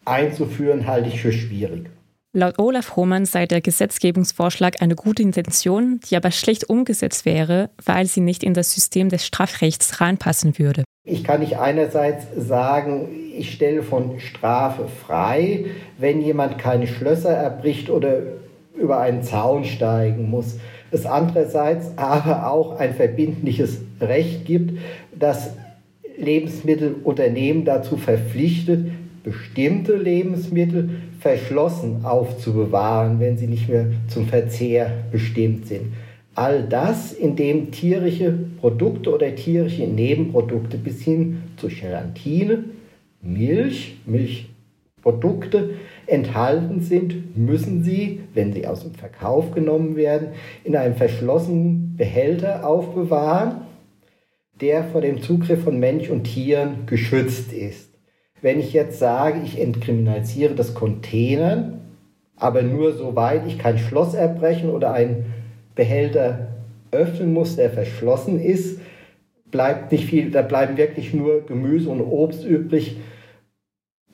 einzuführen, 0.05 0.88
halte 0.88 1.09
ich 1.09 1.21
für 1.21 1.31
schwierig. 1.31 1.89
Laut 2.38 2.59
Olaf 2.59 2.97
Hohmann 2.97 3.25
sei 3.25 3.45
der 3.45 3.62
Gesetzgebungsvorschlag 3.62 4.81
eine 4.81 4.95
gute 4.95 5.24
Intention, 5.24 6.01
die 6.09 6.17
aber 6.17 6.31
schlecht 6.31 6.69
umgesetzt 6.69 7.24
wäre, 7.25 7.69
weil 7.85 8.07
sie 8.07 8.19
nicht 8.19 8.43
in 8.43 8.53
das 8.53 8.74
System 8.74 9.07
des 9.07 9.25
Strafrechts 9.25 10.01
reinpassen 10.01 10.59
würde. 10.59 10.83
Ich 11.05 11.24
kann 11.24 11.39
nicht 11.39 11.57
einerseits 11.57 12.25
sagen, 12.35 13.07
ich 13.38 13.53
stelle 13.53 13.83
von 13.83 14.19
Strafe 14.19 14.88
frei, 14.88 15.67
wenn 15.97 16.21
jemand 16.21 16.57
keine 16.57 16.88
Schlösser 16.88 17.31
erbricht 17.31 17.89
oder 17.89 18.17
über 18.75 19.00
einen 19.00 19.24
Zaun 19.24 19.63
steigen 19.63 20.29
muss. 20.29 20.59
Es 20.91 21.05
andererseits 21.05 21.97
aber 21.97 22.51
auch 22.51 22.79
ein 22.79 22.93
verbindliches 22.95 23.77
Recht 24.01 24.45
gibt, 24.45 24.77
das 25.17 25.51
Lebensmittelunternehmen 26.17 27.65
dazu 27.65 27.98
verpflichtet, 27.98 28.86
bestimmte 29.24 29.95
Lebensmittel 29.95 30.89
verschlossen 31.19 32.05
aufzubewahren, 32.05 33.19
wenn 33.19 33.38
sie 33.38 33.48
nicht 33.48 33.67
mehr 33.67 33.88
zum 34.07 34.27
Verzehr 34.27 34.91
bestimmt 35.12 35.67
sind. 35.67 35.93
All 36.36 36.63
das, 36.63 37.13
indem 37.13 37.72
tierische 37.72 38.38
Produkte 38.60 39.13
oder 39.13 39.34
tierische 39.34 39.88
Nebenprodukte 39.88 40.77
bis 40.77 41.01
hin 41.01 41.43
zu 41.57 41.69
Gelatine, 41.69 42.65
Milch, 43.22 43.98
Milchprodukte 44.05 45.72
enthalten 46.05 46.81
sind, 46.81 47.38
müssen 47.38 47.84
sie, 47.84 48.19
wenn 48.34 48.53
sie 48.53 48.67
aus 48.67 48.84
dem 48.84 48.93
Verkauf 48.93 49.51
genommen 49.51 49.95
werden, 49.95 50.29
in 50.63 50.75
einem 50.75 50.95
verschlossenen 50.95 51.95
Behälter 51.98 52.67
aufbewahren, 52.67 53.64
der 54.62 54.83
vor 54.85 55.01
dem 55.01 55.21
Zugriff 55.21 55.63
von 55.63 55.79
Mensch 55.79 56.09
und 56.09 56.24
Tieren 56.24 56.85
geschützt 56.85 57.51
ist. 57.51 57.89
Wenn 58.41 58.59
ich 58.59 58.74
jetzt 58.74 59.00
sage, 59.00 59.41
ich 59.43 59.59
entkriminalisiere 59.59 60.55
das 60.55 60.74
Containern, 60.74 61.81
aber 62.38 62.62
nur 62.62 62.93
soweit 62.93 63.47
ich 63.47 63.59
kein 63.59 63.77
Schloss 63.77 64.13
erbrechen 64.13 64.69
oder 64.69 64.93
einen 64.93 65.33
Behälter 65.74 66.47
öffnen 66.91 67.33
muss, 67.33 67.55
der 67.55 67.69
verschlossen 67.69 68.39
ist, 68.39 68.79
bleibt 69.51 69.91
nicht 69.91 70.05
viel, 70.05 70.31
da 70.31 70.41
bleiben 70.41 70.77
wirklich 70.77 71.13
nur 71.13 71.45
Gemüse 71.45 71.89
und 71.89 72.01
Obst 72.01 72.45
übrig, 72.45 72.97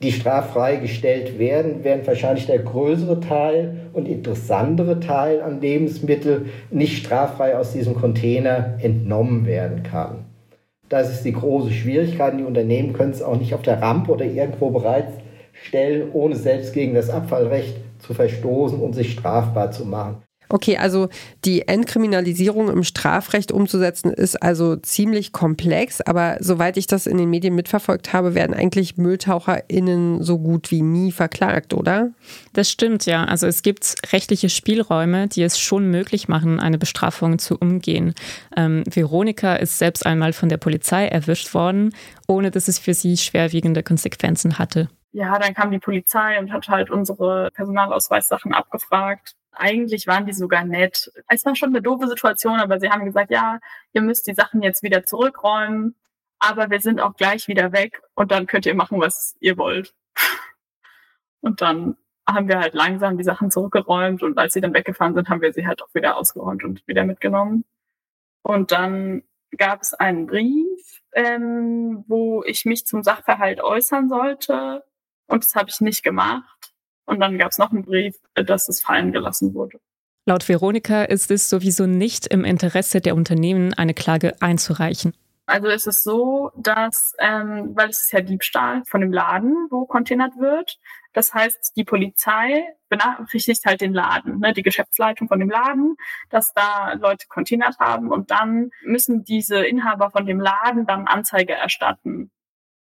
die 0.02 0.12
straffrei 0.12 0.76
gestellt 0.76 1.38
werden, 1.38 1.80
während 1.82 2.06
wahrscheinlich 2.06 2.46
der 2.46 2.58
größere 2.58 3.20
Teil 3.20 3.88
und 3.92 4.08
interessantere 4.08 4.98
Teil 4.98 5.40
an 5.40 5.60
Lebensmitteln 5.60 6.50
nicht 6.70 7.04
straffrei 7.04 7.56
aus 7.56 7.72
diesem 7.72 7.94
Container 7.94 8.78
entnommen 8.80 9.46
werden 9.46 9.84
kann. 9.84 10.24
Das 10.92 11.10
ist 11.10 11.24
die 11.24 11.32
große 11.32 11.72
Schwierigkeit. 11.72 12.38
Die 12.38 12.44
Unternehmen 12.44 12.92
können 12.92 13.12
es 13.12 13.22
auch 13.22 13.38
nicht 13.38 13.54
auf 13.54 13.62
der 13.62 13.80
Rampe 13.80 14.12
oder 14.12 14.26
irgendwo 14.26 14.68
bereitstellen, 14.68 16.10
ohne 16.12 16.36
selbst 16.36 16.74
gegen 16.74 16.92
das 16.92 17.08
Abfallrecht 17.08 17.78
zu 17.98 18.12
verstoßen 18.12 18.78
und 18.78 18.92
sich 18.92 19.12
strafbar 19.12 19.70
zu 19.70 19.86
machen. 19.86 20.22
Okay, 20.52 20.76
also 20.76 21.08
die 21.46 21.66
Entkriminalisierung 21.66 22.68
im 22.68 22.84
Strafrecht 22.84 23.50
umzusetzen 23.50 24.12
ist 24.12 24.42
also 24.42 24.76
ziemlich 24.76 25.32
komplex, 25.32 26.02
aber 26.02 26.36
soweit 26.40 26.76
ich 26.76 26.86
das 26.86 27.06
in 27.06 27.16
den 27.16 27.30
Medien 27.30 27.54
mitverfolgt 27.54 28.12
habe, 28.12 28.34
werden 28.34 28.54
eigentlich 28.54 28.98
MülltaucherInnen 28.98 30.22
so 30.22 30.38
gut 30.38 30.70
wie 30.70 30.82
nie 30.82 31.10
verklagt, 31.10 31.72
oder? 31.72 32.10
Das 32.52 32.70
stimmt, 32.70 33.06
ja. 33.06 33.24
Also 33.24 33.46
es 33.46 33.62
gibt 33.62 33.94
rechtliche 34.12 34.50
Spielräume, 34.50 35.26
die 35.26 35.42
es 35.42 35.58
schon 35.58 35.90
möglich 35.90 36.28
machen, 36.28 36.60
eine 36.60 36.76
Bestrafung 36.76 37.38
zu 37.38 37.56
umgehen. 37.56 38.12
Ähm, 38.54 38.84
Veronika 38.86 39.54
ist 39.54 39.78
selbst 39.78 40.04
einmal 40.04 40.34
von 40.34 40.50
der 40.50 40.58
Polizei 40.58 41.06
erwischt 41.06 41.54
worden, 41.54 41.94
ohne 42.28 42.50
dass 42.50 42.68
es 42.68 42.78
für 42.78 42.92
sie 42.92 43.16
schwerwiegende 43.16 43.82
Konsequenzen 43.82 44.58
hatte. 44.58 44.90
Ja, 45.12 45.38
dann 45.38 45.54
kam 45.54 45.70
die 45.70 45.78
Polizei 45.78 46.38
und 46.38 46.52
hat 46.52 46.68
halt 46.68 46.90
unsere 46.90 47.50
Personalausweissachen 47.54 48.52
abgefragt 48.52 49.34
eigentlich 49.52 50.06
waren 50.06 50.26
die 50.26 50.32
sogar 50.32 50.64
nett. 50.64 51.12
Es 51.28 51.44
war 51.44 51.54
schon 51.56 51.70
eine 51.70 51.82
doofe 51.82 52.08
Situation, 52.08 52.58
aber 52.58 52.80
sie 52.80 52.90
haben 52.90 53.04
gesagt, 53.04 53.30
ja, 53.30 53.60
ihr 53.92 54.02
müsst 54.02 54.26
die 54.26 54.34
Sachen 54.34 54.62
jetzt 54.62 54.82
wieder 54.82 55.04
zurückräumen, 55.04 55.94
aber 56.38 56.70
wir 56.70 56.80
sind 56.80 57.00
auch 57.00 57.16
gleich 57.16 57.48
wieder 57.48 57.72
weg 57.72 58.02
und 58.14 58.30
dann 58.32 58.46
könnt 58.46 58.66
ihr 58.66 58.74
machen, 58.74 59.00
was 59.00 59.36
ihr 59.40 59.56
wollt. 59.56 59.94
Und 61.44 61.60
dann 61.60 61.96
haben 62.28 62.46
wir 62.46 62.60
halt 62.60 62.74
langsam 62.74 63.18
die 63.18 63.24
Sachen 63.24 63.50
zurückgeräumt 63.50 64.22
und 64.22 64.38
als 64.38 64.52
sie 64.54 64.60
dann 64.60 64.74
weggefahren 64.74 65.14
sind, 65.14 65.28
haben 65.28 65.40
wir 65.42 65.52
sie 65.52 65.66
halt 65.66 65.82
auch 65.82 65.92
wieder 65.92 66.16
ausgeräumt 66.16 66.62
und 66.62 66.86
wieder 66.86 67.04
mitgenommen. 67.04 67.64
Und 68.42 68.70
dann 68.70 69.24
gab 69.56 69.82
es 69.82 69.92
einen 69.92 70.26
Brief, 70.26 71.02
ähm, 71.12 72.04
wo 72.06 72.44
ich 72.44 72.64
mich 72.64 72.86
zum 72.86 73.02
Sachverhalt 73.02 73.60
äußern 73.60 74.08
sollte 74.08 74.84
und 75.26 75.44
das 75.44 75.54
habe 75.54 75.68
ich 75.70 75.80
nicht 75.80 76.02
gemacht. 76.02 76.71
Und 77.04 77.20
dann 77.20 77.38
gab 77.38 77.50
es 77.50 77.58
noch 77.58 77.72
einen 77.72 77.84
Brief, 77.84 78.16
dass 78.34 78.68
es 78.68 78.80
fallen 78.80 79.12
gelassen 79.12 79.54
wurde. 79.54 79.78
Laut 80.24 80.48
Veronika 80.48 81.02
ist 81.02 81.30
es 81.30 81.50
sowieso 81.50 81.86
nicht 81.86 82.28
im 82.28 82.44
Interesse 82.44 83.00
der 83.00 83.16
Unternehmen, 83.16 83.74
eine 83.74 83.92
Klage 83.92 84.40
einzureichen. 84.40 85.14
Also 85.46 85.66
es 85.66 85.86
ist 85.86 86.04
so, 86.04 86.52
dass, 86.56 87.14
ähm, 87.18 87.72
weil 87.74 87.90
es 87.90 88.02
ist 88.02 88.12
ja 88.12 88.20
Diebstahl 88.20 88.84
von 88.86 89.00
dem 89.00 89.12
Laden, 89.12 89.66
wo 89.70 89.86
containert 89.86 90.38
wird. 90.38 90.78
Das 91.12 91.34
heißt, 91.34 91.72
die 91.76 91.84
Polizei 91.84 92.64
benachrichtigt 92.88 93.64
halt 93.66 93.80
den 93.80 93.92
Laden, 93.92 94.38
ne, 94.38 94.52
die 94.52 94.62
Geschäftsleitung 94.62 95.26
von 95.28 95.40
dem 95.40 95.50
Laden, 95.50 95.96
dass 96.30 96.52
da 96.54 96.92
Leute 96.94 97.26
containert 97.28 97.78
haben 97.80 98.10
und 98.10 98.30
dann 98.30 98.70
müssen 98.84 99.24
diese 99.24 99.64
Inhaber 99.64 100.10
von 100.10 100.24
dem 100.24 100.40
Laden 100.40 100.86
dann 100.86 101.06
Anzeige 101.08 101.54
erstatten. 101.54 102.30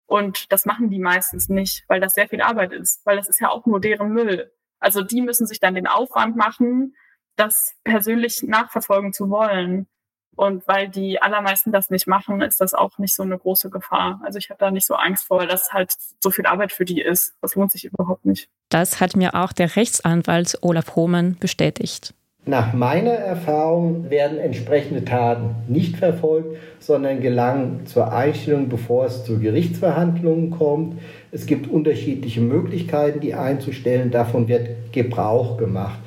Und 0.09 0.51
das 0.51 0.65
machen 0.65 0.89
die 0.89 0.97
meistens 0.97 1.49
nicht, 1.49 1.85
weil 1.87 1.99
das 1.99 2.15
sehr 2.15 2.27
viel 2.27 2.41
Arbeit 2.41 2.73
ist, 2.73 3.05
weil 3.05 3.15
das 3.17 3.29
ist 3.29 3.39
ja 3.39 3.49
auch 3.49 3.67
nur 3.67 3.79
deren 3.79 4.11
Müll. 4.11 4.51
Also 4.79 5.03
die 5.03 5.21
müssen 5.21 5.45
sich 5.45 5.59
dann 5.59 5.75
den 5.75 5.85
Aufwand 5.85 6.35
machen, 6.35 6.95
das 7.35 7.75
persönlich 7.83 8.41
nachverfolgen 8.41 9.13
zu 9.13 9.29
wollen. 9.29 9.87
Und 10.35 10.67
weil 10.67 10.89
die 10.89 11.21
allermeisten 11.21 11.71
das 11.71 11.91
nicht 11.91 12.07
machen, 12.07 12.41
ist 12.41 12.59
das 12.59 12.73
auch 12.73 12.97
nicht 12.97 13.13
so 13.13 13.21
eine 13.21 13.37
große 13.37 13.69
Gefahr. 13.69 14.19
Also 14.23 14.39
ich 14.39 14.49
habe 14.49 14.57
da 14.57 14.71
nicht 14.71 14.87
so 14.87 14.95
Angst 14.95 15.27
vor, 15.27 15.39
weil 15.39 15.47
das 15.47 15.73
halt 15.73 15.93
so 16.23 16.31
viel 16.31 16.47
Arbeit 16.47 16.71
für 16.71 16.85
die 16.85 17.01
ist. 17.01 17.35
Das 17.41 17.53
lohnt 17.53 17.71
sich 17.71 17.85
überhaupt 17.85 18.25
nicht. 18.25 18.49
Das 18.69 18.99
hat 18.99 19.15
mir 19.15 19.35
auch 19.35 19.53
der 19.53 19.75
Rechtsanwalt 19.75 20.57
Olaf 20.61 20.95
Hohmann 20.95 21.35
bestätigt. 21.35 22.15
Nach 22.49 22.73
meiner 22.73 23.11
Erfahrung 23.11 24.09
werden 24.09 24.39
entsprechende 24.39 25.05
Taten 25.05 25.53
nicht 25.67 25.97
verfolgt, 25.97 26.57
sondern 26.79 27.21
gelangen 27.21 27.85
zur 27.85 28.11
Einstellung, 28.11 28.69
bevor 28.69 29.05
es 29.05 29.23
zu 29.23 29.37
Gerichtsverhandlungen 29.37 30.49
kommt. 30.49 30.95
Es 31.31 31.45
gibt 31.45 31.69
unterschiedliche 31.69 32.41
Möglichkeiten, 32.41 33.19
die 33.19 33.35
einzustellen. 33.35 34.09
Davon 34.09 34.47
wird 34.47 34.67
Gebrauch 34.91 35.57
gemacht. 35.57 35.99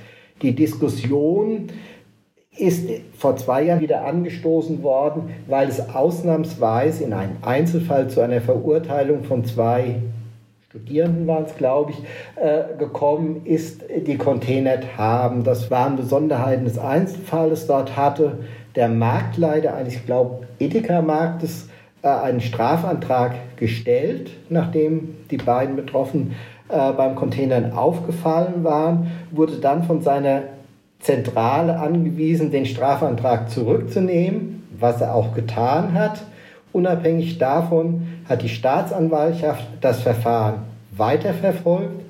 Die 0.42 0.52
Diskussion 0.52 1.68
ist 2.58 2.88
vor 3.16 3.36
zwei 3.36 3.62
Jahren 3.62 3.80
wieder 3.80 4.04
angestoßen 4.04 4.82
worden, 4.82 5.30
weil 5.46 5.68
es 5.68 5.94
ausnahmsweise 5.94 7.04
in 7.04 7.12
einem 7.12 7.36
Einzelfall 7.42 8.10
zu 8.10 8.20
einer 8.20 8.40
Verurteilung 8.40 9.22
von 9.22 9.44
zwei 9.44 9.94
Studierenden 10.72 11.26
waren 11.26 11.44
es, 11.44 11.54
glaube 11.54 11.90
ich, 11.90 11.98
äh, 12.42 12.78
gekommen 12.78 13.42
ist, 13.44 13.82
die 14.06 14.16
containert 14.16 14.96
haben. 14.96 15.44
Das 15.44 15.70
waren 15.70 15.96
Besonderheiten 15.96 16.64
des 16.64 16.78
Einzelfalles. 16.78 17.66
Dort 17.66 17.94
hatte 17.94 18.38
der 18.74 18.88
Marktleiter 18.88 19.74
eines, 19.74 19.96
ich 19.96 20.06
glaube, 20.06 20.46
Edeka-Marktes 20.58 21.68
äh, 22.00 22.08
einen 22.08 22.40
Strafantrag 22.40 23.34
gestellt, 23.56 24.30
nachdem 24.48 25.14
die 25.30 25.36
beiden 25.36 25.76
Betroffenen 25.76 26.36
äh, 26.70 26.92
beim 26.92 27.16
Containern 27.16 27.72
aufgefallen 27.72 28.64
waren, 28.64 29.10
wurde 29.30 29.56
dann 29.56 29.82
von 29.82 30.00
seiner 30.00 30.44
Zentrale 31.00 31.80
angewiesen, 31.80 32.50
den 32.50 32.64
Strafantrag 32.64 33.50
zurückzunehmen, 33.50 34.66
was 34.80 35.02
er 35.02 35.14
auch 35.14 35.34
getan 35.34 35.92
hat. 35.92 36.22
Unabhängig 36.72 37.38
davon 37.38 38.06
hat 38.28 38.42
die 38.42 38.48
Staatsanwaltschaft 38.48 39.66
das 39.80 40.00
Verfahren 40.00 40.62
weiterverfolgt, 40.96 42.00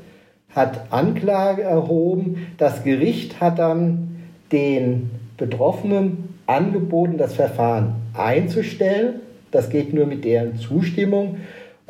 hat 0.55 0.81
Anklage 0.91 1.63
erhoben. 1.63 2.47
Das 2.59 2.85
Gericht 2.85 3.41
hat 3.41 3.59
dann 3.59 4.17
den 4.53 5.11
Betroffenen 5.37 6.35
angeboten, 6.47 7.19
das 7.19 7.35
Verfahren 7.35 7.95
einzustellen. 8.15 9.21
Das 9.51 9.71
geht 9.71 9.93
nur 9.93 10.07
mit 10.07 10.25
deren 10.25 10.57
Zustimmung. 10.57 11.39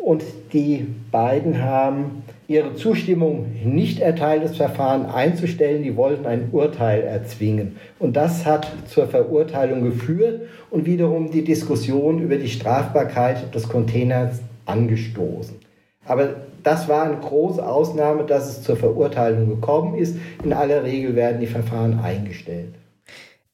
Und 0.03 0.25
die 0.53 0.85
beiden 1.13 1.63
haben 1.63 2.25
ihre 2.49 2.75
Zustimmung 2.75 3.47
nicht 3.65 4.01
erteilt, 4.01 4.43
das 4.43 4.57
Verfahren 4.57 5.07
einzustellen. 5.07 5.85
Die 5.85 5.97
wollten 5.97 6.27
ein 6.27 6.49
Urteil 6.51 7.03
erzwingen. 7.03 7.77
Und 8.01 8.17
das 8.17 8.45
hat 8.45 8.67
zur 8.87 9.07
Verurteilung 9.07 9.85
geführt 9.85 10.43
und 10.71 10.87
wiederum 10.87 11.31
die 11.31 11.45
Diskussion 11.45 12.21
über 12.21 12.37
die 12.37 12.49
Strafbarkeit 12.49 13.55
des 13.55 13.69
Containers 13.69 14.41
angestoßen. 14.67 15.57
Aber 16.05 16.31
das 16.65 16.89
war 16.89 17.05
eine 17.05 17.19
große 17.19 17.65
Ausnahme, 17.65 18.25
dass 18.25 18.49
es 18.49 18.63
zur 18.63 18.77
Verurteilung 18.77 19.49
gekommen 19.49 19.95
ist. 19.97 20.17
In 20.43 20.53
aller 20.53 20.83
Regel 20.83 21.15
werden 21.15 21.41
die 21.41 21.47
Verfahren 21.47 22.01
eingestellt. 22.01 22.75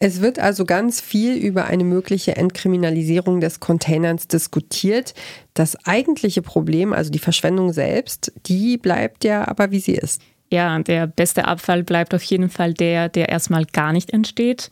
Es 0.00 0.20
wird 0.20 0.38
also 0.38 0.64
ganz 0.64 1.00
viel 1.00 1.36
über 1.36 1.64
eine 1.64 1.82
mögliche 1.82 2.36
Entkriminalisierung 2.36 3.40
des 3.40 3.58
Containers 3.58 4.28
diskutiert. 4.28 5.12
Das 5.54 5.76
eigentliche 5.86 6.40
Problem, 6.40 6.92
also 6.92 7.10
die 7.10 7.18
Verschwendung 7.18 7.72
selbst, 7.72 8.32
die 8.46 8.76
bleibt 8.76 9.24
ja 9.24 9.48
aber 9.48 9.72
wie 9.72 9.80
sie 9.80 9.94
ist. 9.94 10.22
Ja, 10.52 10.78
der 10.78 11.08
beste 11.08 11.46
Abfall 11.46 11.82
bleibt 11.82 12.14
auf 12.14 12.22
jeden 12.22 12.48
Fall 12.48 12.74
der, 12.74 13.08
der 13.08 13.28
erstmal 13.28 13.64
gar 13.64 13.92
nicht 13.92 14.10
entsteht. 14.10 14.70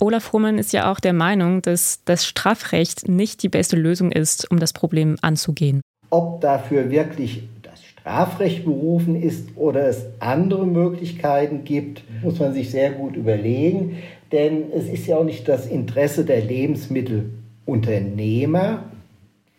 Olaf 0.00 0.32
Hohmann 0.32 0.58
ist 0.58 0.74
ja 0.74 0.92
auch 0.92 1.00
der 1.00 1.14
Meinung, 1.14 1.62
dass 1.62 2.04
das 2.04 2.26
Strafrecht 2.26 3.08
nicht 3.08 3.42
die 3.42 3.48
beste 3.48 3.74
Lösung 3.74 4.12
ist, 4.12 4.50
um 4.50 4.58
das 4.58 4.74
Problem 4.74 5.16
anzugehen. 5.22 5.80
Ob 6.10 6.42
dafür 6.42 6.90
wirklich 6.90 7.48
das 7.62 7.82
Strafrecht 7.82 8.66
berufen 8.66 9.20
ist 9.20 9.48
oder 9.56 9.88
es 9.88 10.04
andere 10.20 10.66
Möglichkeiten 10.66 11.64
gibt, 11.64 12.04
muss 12.22 12.38
man 12.38 12.52
sich 12.52 12.70
sehr 12.70 12.92
gut 12.92 13.16
überlegen. 13.16 13.96
Denn 14.32 14.72
es 14.74 14.88
ist 14.88 15.06
ja 15.06 15.16
auch 15.16 15.24
nicht 15.24 15.48
das 15.48 15.66
Interesse 15.66 16.24
der 16.24 16.40
Lebensmittelunternehmer, 16.42 18.84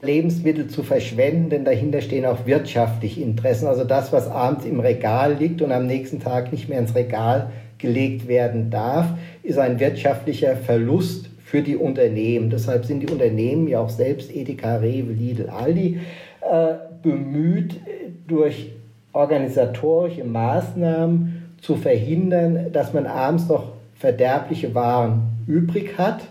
Lebensmittel 0.02 0.68
zu 0.68 0.84
verschwenden, 0.84 1.50
denn 1.50 1.66
dahinter 1.66 2.00
stehen 2.02 2.26
auch 2.26 2.46
wirtschaftliche 2.46 3.22
Interessen. 3.22 3.68
Also 3.68 3.84
das, 3.84 4.14
was 4.14 4.28
abends 4.28 4.64
im 4.66 4.80
Regal 4.80 5.34
liegt 5.34 5.62
und 5.62 5.74
am 5.74 5.88
nächsten 5.88 6.22
Tag 6.22 6.54
nicht 6.54 6.70
mehr 6.70 6.80
ins 6.80 6.96
Regal 6.96 7.50
gelegt 7.80 8.28
werden 8.28 8.70
darf, 8.70 9.08
ist 9.44 9.58
ein 9.58 9.80
wirtschaftlicher 9.80 10.56
Verlust 10.56 11.30
für 11.44 11.62
die 11.62 11.76
Unternehmen. 11.76 12.50
Deshalb 12.50 12.86
sind 12.86 13.02
die 13.02 13.12
Unternehmen 13.12 13.68
ja 13.68 13.80
auch 13.80 13.90
selbst 13.90 14.34
Edeka, 14.34 14.78
Rewe, 14.78 15.12
Lidl, 15.12 15.50
Aldi 15.50 16.00
äh, 16.42 16.76
bemüht, 17.02 17.76
durch 18.28 18.72
organisatorische 19.12 20.24
Maßnahmen 20.24 21.56
zu 21.62 21.76
verhindern, 21.76 22.68
dass 22.72 22.94
man 22.94 23.06
abends 23.06 23.50
noch 23.50 23.74
verderbliche 24.00 24.74
Waren 24.74 25.44
übrig 25.46 25.98
hat, 25.98 26.22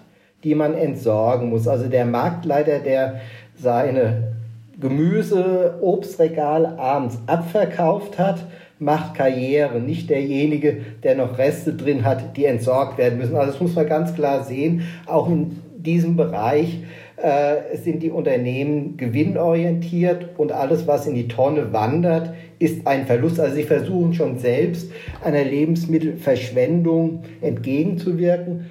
die 0.42 0.54
man 0.54 0.74
entsorgen 0.74 1.50
muss. 1.50 1.68
Also 1.68 1.86
der 1.88 2.06
Marktleiter, 2.06 2.78
der 2.78 3.20
seine 3.54 4.34
Gemüse, 4.80 5.78
Obstregal 5.82 6.66
abends 6.78 7.18
abverkauft 7.26 8.18
hat, 8.18 8.44
macht 8.78 9.14
Karriere, 9.14 9.80
nicht 9.80 10.08
derjenige, 10.08 10.78
der 11.02 11.16
noch 11.16 11.36
Reste 11.36 11.74
drin 11.74 12.04
hat, 12.04 12.36
die 12.36 12.46
entsorgt 12.46 12.96
werden 12.96 13.18
müssen. 13.18 13.36
Also 13.36 13.52
das 13.52 13.60
muss 13.60 13.74
man 13.74 13.86
ganz 13.86 14.14
klar 14.14 14.44
sehen. 14.44 14.84
Auch 15.06 15.28
in 15.28 15.60
diesem 15.76 16.16
Bereich 16.16 16.78
äh, 17.22 17.76
sind 17.76 18.02
die 18.02 18.10
Unternehmen 18.10 18.96
gewinnorientiert 18.96 20.38
und 20.38 20.52
alles, 20.52 20.86
was 20.86 21.06
in 21.06 21.14
die 21.14 21.28
Tonne 21.28 21.72
wandert, 21.72 22.34
ist 22.58 22.86
ein 22.86 23.06
Verlust. 23.06 23.40
Also 23.40 23.56
sie 23.56 23.64
versuchen 23.64 24.14
schon 24.14 24.38
selbst 24.38 24.90
einer 25.24 25.44
Lebensmittelverschwendung 25.44 27.24
entgegenzuwirken. 27.40 28.66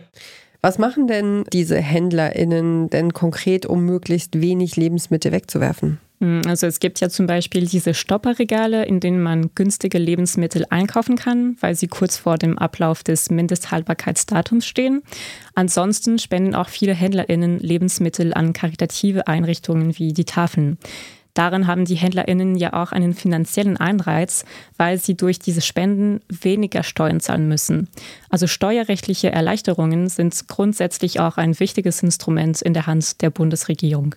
Was 0.62 0.80
machen 0.80 1.08
denn 1.08 1.44
diese 1.54 1.78
HändlerInnen 1.78 2.90
denn 2.90 3.14
konkret, 3.14 3.66
um 3.66 3.86
möglichst 3.86 4.42
wenig 4.42 4.76
Lebensmittel 4.76 5.32
wegzuwerfen? 5.32 6.00
Hm, 6.20 6.42
also 6.48 6.66
es 6.66 6.80
gibt 6.80 7.00
ja 7.00 7.10
zum 7.10 7.28
Beispiel 7.28 7.68
diese 7.68 7.94
Stopperregale, 7.94 8.86
in 8.86 9.00
denen 9.00 9.22
man 9.22 9.52
günstige 9.54 10.00
Lebensmittel 10.00 10.66
einkaufen 10.70 11.16
kann, 11.16 11.58
weil 11.60 11.76
sie 11.76 11.88
kurz 11.88 12.18
vor 12.18 12.38
dem 12.38 12.58
Ablauf 12.58 13.04
des 13.04 13.30
Mindesthaltbarkeitsdatums 13.30 14.66
stehen. 14.66 15.04
Ansonsten 15.54 16.18
spenden 16.18 16.56
auch 16.56 16.70
viele 16.70 16.94
HändlerInnen 16.94 17.60
Lebensmittel 17.60 18.34
an 18.34 18.54
karitative 18.54 19.28
Einrichtungen 19.28 19.98
wie 19.98 20.14
die 20.14 20.26
Tafeln. 20.26 20.78
Darin 21.36 21.68
haben 21.68 21.86
die 21.86 21.94
HändlerInnen 21.94 22.56
ja 22.56 22.74
auch 22.74 22.92
einen 22.92 23.14
finanziellen 23.14 23.78
Einreiz, 23.78 24.44
weil 24.76 24.98
sie 24.98 25.16
durch 25.16 25.38
diese 25.38 25.62
Spenden 25.62 26.20
weniger 26.30 26.82
Steuern 26.82 27.20
zahlen 27.20 27.48
müssen. 27.48 27.90
Also 28.30 28.48
steuerrechtliche 28.48 29.32
Erleichterungen 29.32 30.10
sind 30.10 30.48
grundsätzlich 30.48 31.20
auch 31.20 31.38
ein 31.38 31.60
wichtiges 31.60 32.02
Instrument 32.02 32.64
in 32.64 32.74
der 32.74 32.88
Hand 32.88 33.22
der 33.22 33.30
Bundesregierung. 33.30 34.16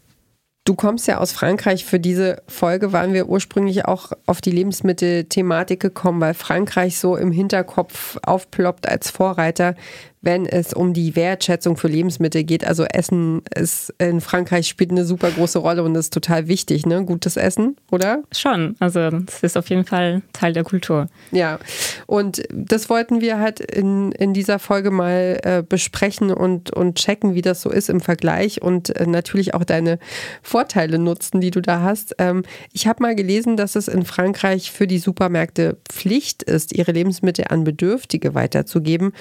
Du 0.65 0.75
kommst 0.75 1.09
ja 1.09 1.19
aus 1.19 1.33
Frankreich. 1.33 1.87
Für 1.87 1.99
diese 1.99 2.43
Folge 2.47 2.93
waren 2.93 3.15
wir 3.15 3.29
ursprünglich 3.29 3.87
auch 3.87 4.13
auf 4.27 4.41
die 4.41 4.51
Lebensmittelthematik 4.51 5.81
gekommen, 5.81 6.21
weil 6.21 6.35
Frankreich 6.35 6.99
so 6.99 7.17
im 7.17 7.33
Hinterkopf 7.33 8.19
aufploppt 8.23 8.87
als 8.89 9.11
Vorreiter 9.11 9.75
wenn 10.23 10.47
es 10.47 10.75
um 10.75 10.93
die 10.93 11.17
Wertschätzung 11.17 11.77
für 11.77 11.89
Lebensmittel 11.89 12.45
geht. 12.45 12.65
Also 12.65 12.85
Essen 12.85 13.43
ist 13.55 13.95
in 13.99 14.21
Frankreich 14.21 14.69
spielt 14.69 14.91
eine 14.91 15.05
super 15.05 15.31
große 15.31 15.59
Rolle 15.59 15.83
und 15.83 15.95
ist 15.95 16.13
total 16.13 16.47
wichtig, 16.47 16.85
ne? 16.85 17.05
Gutes 17.05 17.37
Essen, 17.37 17.77
oder? 17.91 18.23
Schon. 18.33 18.77
Also 18.81 19.01
es 19.01 19.43
ist 19.43 19.57
auf 19.57 19.71
jeden 19.71 19.85
Fall 19.85 20.23
Teil 20.33 20.53
der 20.53 20.65
Kultur. 20.65 21.07
Ja. 21.31 21.59
Und 22.07 22.43
das 22.53 22.91
wollten 22.91 23.21
wir 23.21 23.39
halt 23.39 23.61
in, 23.61 24.13
in 24.13 24.35
dieser 24.35 24.59
Folge 24.59 24.91
mal 24.91 25.41
äh, 25.43 25.63
besprechen 25.67 26.33
und, 26.33 26.71
und 26.71 26.99
checken, 26.99 27.35
wie 27.35 27.43
das 27.43 27.63
so 27.63 27.71
ist 27.71 27.89
im 27.89 28.01
Vergleich 28.01 28.61
und 28.61 28.95
äh, 28.97 29.07
natürlich 29.07 29.55
auch 29.55 29.65
deine 29.65 29.99
Vorteile 30.43 30.99
nutzen, 30.99 31.41
die 31.41 31.51
du 31.51 31.63
da 31.63 31.81
hast. 31.81 32.15
Ähm, 32.19 32.43
ich 32.73 32.87
habe 32.87 33.03
mal 33.03 33.15
gelesen, 33.15 33.57
dass 33.57 33.75
es 33.75 33.89
in 33.89 34.05
Frankreich 34.05 34.71
für 34.71 34.87
die 34.87 34.99
Supermärkte 34.99 35.79
Pflicht 35.89 36.43
ist, 36.43 36.77
ihre 36.77 36.93
Lebensmittel 36.93 37.47
an 37.49 37.65
Bedürftige 37.65 38.35
weiterzugeben 38.35 39.13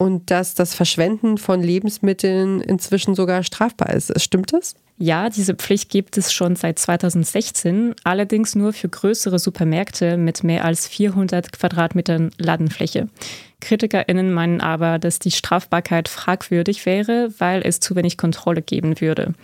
und 0.00 0.30
dass 0.30 0.54
das 0.54 0.74
Verschwenden 0.74 1.36
von 1.36 1.62
Lebensmitteln 1.62 2.62
inzwischen 2.62 3.14
sogar 3.14 3.42
strafbar 3.42 3.92
ist. 3.92 4.18
Stimmt 4.18 4.54
das? 4.54 4.74
Ja, 4.96 5.28
diese 5.28 5.54
Pflicht 5.54 5.90
gibt 5.90 6.16
es 6.16 6.32
schon 6.32 6.56
seit 6.56 6.78
2016, 6.78 7.94
allerdings 8.02 8.54
nur 8.54 8.72
für 8.72 8.88
größere 8.88 9.38
Supermärkte 9.38 10.16
mit 10.16 10.42
mehr 10.42 10.64
als 10.64 10.88
400 10.88 11.52
Quadratmetern 11.52 12.30
Ladenfläche. 12.38 13.08
KritikerInnen 13.60 14.32
meinen 14.32 14.62
aber, 14.62 14.98
dass 14.98 15.18
die 15.18 15.32
Strafbarkeit 15.32 16.08
fragwürdig 16.08 16.86
wäre, 16.86 17.28
weil 17.36 17.60
es 17.62 17.80
zu 17.80 17.94
wenig 17.94 18.16
Kontrolle 18.16 18.62
geben 18.62 19.02
würde. 19.02 19.34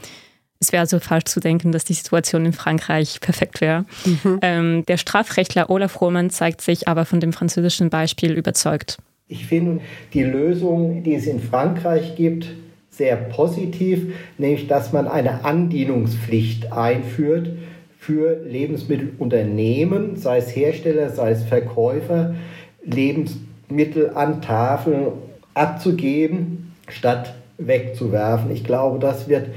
Es 0.59 0.73
wäre 0.73 0.81
also 0.81 1.01
falsch 1.01 1.27
zu 1.27 1.41
denken, 1.41 1.71
dass 1.71 1.85
die 1.85 1.93
Situation 1.93 2.47
in 2.47 2.55
Frankreich 2.55 3.21
perfekt 3.21 3.61
wäre. 3.61 3.85
Mhm. 4.07 4.39
Ähm, 4.41 4.87
der 4.87 4.97
Strafrechtler 4.97 5.69
Olaf 5.69 6.01
Roman 6.01 6.31
zeigt 6.31 6.63
sich 6.63 6.89
aber 6.89 7.05
von 7.05 7.21
dem 7.21 7.35
französischen 7.35 7.91
Beispiel 7.91 8.33
überzeugt. 8.33 8.97
Ich 9.29 9.47
finde 9.47 9.81
die 10.15 10.23
Lösung, 10.23 11.03
die 11.03 11.15
es 11.15 11.27
in 11.27 11.41
Frankreich 11.41 12.15
gibt, 12.15 12.47
sehr 12.91 13.17
positiv, 13.17 14.15
nämlich 14.39 14.69
dass 14.69 14.93
man 14.93 15.09
eine 15.09 15.45
Andienungspflicht 15.45 16.73
einführt 16.73 17.51
für 17.99 18.41
Lebensmittelunternehmen, 18.45 20.15
sei 20.15 20.39
es 20.39 20.55
Hersteller, 20.55 21.11
sei 21.11 21.33
es 21.33 21.43
Verkäufer, 21.43 22.37
Lebensmittel 22.85 24.11
an 24.15 24.43
Tafeln 24.43 25.09
abzugeben, 25.55 26.73
statt 26.89 27.35
wegzuwerfen. 27.59 28.53
Ich 28.53 28.63
glaube, 28.63 29.01
das 29.01 29.29
wird 29.29 29.49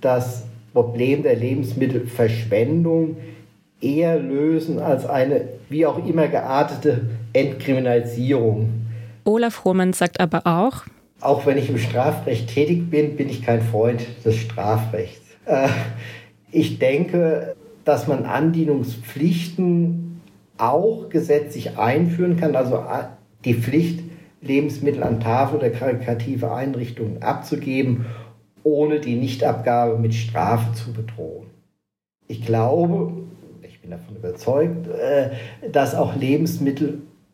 das 0.00 0.46
Problem 0.72 1.22
der 1.22 1.36
Lebensmittelverschwendung 1.36 3.16
eher 3.80 4.18
lösen 4.18 4.80
als 4.80 5.06
eine 5.06 5.42
wie 5.68 5.86
auch 5.86 6.04
immer 6.06 6.26
geartete 6.26 7.02
Entkriminalisierung 7.32 8.85
Olaf 9.26 9.64
Hohmann 9.64 9.92
sagt 9.92 10.20
aber 10.20 10.46
auch, 10.46 10.84
auch 11.20 11.46
wenn 11.46 11.58
ich 11.58 11.68
im 11.68 11.78
Strafrecht 11.78 12.48
tätig 12.48 12.90
bin, 12.90 13.16
bin 13.16 13.28
ich 13.28 13.42
kein 13.42 13.62
Freund 13.62 14.06
des 14.24 14.36
Strafrechts. 14.36 15.26
Äh, 15.46 15.68
ich 16.52 16.78
denke, 16.78 17.56
dass 17.84 18.06
man 18.06 18.24
Andienungspflichten 18.24 20.20
auch 20.58 21.08
gesetzlich 21.08 21.78
einführen 21.78 22.36
kann, 22.36 22.54
also 22.54 22.84
die 23.44 23.54
Pflicht, 23.54 24.04
Lebensmittel 24.40 25.02
an 25.02 25.20
Tafel 25.20 25.58
oder 25.58 25.70
karikative 25.70 26.52
Einrichtungen 26.52 27.22
abzugeben, 27.22 28.06
ohne 28.62 29.00
die 29.00 29.16
Nichtabgabe 29.16 29.98
mit 29.98 30.14
Strafe 30.14 30.72
zu 30.74 30.92
bedrohen. 30.92 31.46
Ich 32.28 32.44
glaube, 32.44 33.12
ich 33.62 33.80
bin 33.80 33.90
davon 33.90 34.16
überzeugt, 34.16 34.88
äh, 34.88 35.30
dass 35.72 35.94
auch 35.94 36.14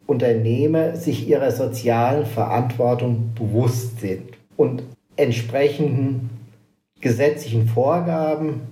Lebensmittelunternehmer 0.09 0.97
sich 0.97 1.29
ihrer 1.29 1.51
sozialen 1.51 2.27
Verantwortung 2.27 3.33
bewusst 3.35 4.01
sind 4.01 4.31
und 4.57 4.83
entsprechenden 5.17 6.31
gesetzlichen 7.01 7.67
Vorgaben 7.67 8.63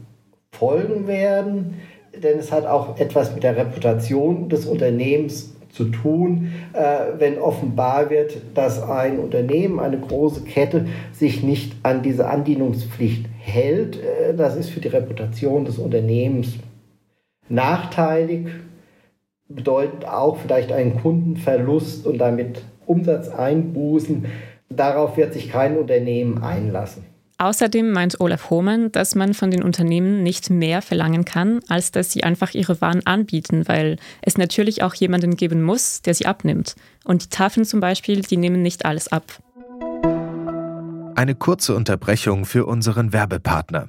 folgen 0.53 1.07
werden, 1.07 1.81
denn 2.23 2.39
es 2.39 2.53
hat 2.53 2.67
auch 2.67 2.99
etwas 2.99 3.35
mit 3.35 3.43
der 3.43 3.57
Reputation 3.57 4.49
des 4.49 4.67
Unternehmens 4.67 5.55
zu 5.71 5.85
tun, 5.85 6.53
äh, 6.73 7.19
wenn 7.19 7.39
offenbar 7.39 8.11
wird, 8.11 8.39
dass 8.55 8.83
ein 8.83 9.21
Unternehmen, 9.21 9.79
eine 9.79 9.99
große 9.99 10.43
Kette 10.43 10.87
sich 11.13 11.45
nicht 11.45 11.75
an 11.85 12.03
diese 12.03 12.29
Andienungspflicht 12.29 13.27
hält. 13.39 13.97
Äh, 13.97 14.35
das 14.35 14.57
ist 14.57 14.71
für 14.71 14.81
die 14.81 14.89
Reputation 14.89 15.65
des 15.65 15.79
Unternehmens 15.79 16.55
nachteilig, 17.49 18.49
bedeutet 19.51 20.07
auch 20.07 20.39
vielleicht 20.39 20.73
einen 20.73 21.01
Kundenverlust 21.01 22.07
und 22.07 22.19
damit 22.19 22.63
Umsatzeinbußen. 22.87 24.27
Darauf 24.69 25.17
wird 25.17 25.33
sich 25.33 25.51
kein 25.51 25.77
Unternehmen 25.77 26.43
einlassen. 26.43 27.05
Außerdem 27.39 27.91
meint 27.91 28.21
Olaf 28.21 28.51
Hohmann, 28.51 28.93
dass 28.93 29.15
man 29.15 29.33
von 29.33 29.51
den 29.51 29.63
Unternehmen 29.63 30.23
nicht 30.23 30.51
mehr 30.51 30.83
verlangen 30.83 31.25
kann, 31.25 31.61
als 31.69 31.91
dass 31.91 32.13
sie 32.13 32.23
einfach 32.23 32.53
ihre 32.53 32.83
Waren 32.83 33.07
anbieten, 33.07 33.67
weil 33.67 33.97
es 34.21 34.37
natürlich 34.37 34.83
auch 34.83 34.95
jemanden 34.95 35.37
geben 35.37 35.63
muss, 35.63 36.03
der 36.03 36.13
sie 36.13 36.27
abnimmt. 36.27 36.77
Und 37.05 37.25
die 37.25 37.29
Tafeln 37.31 37.65
zum 37.65 37.81
Beispiel, 37.81 38.21
die 38.21 38.37
nehmen 38.37 38.61
nicht 38.61 38.85
alles 38.85 39.09
ab. 39.09 39.25
Eine 41.15 41.35
kurze 41.35 41.75
Unterbrechung 41.75 42.45
für 42.45 42.67
unseren 42.67 43.15
Werbepartner. 43.15 43.89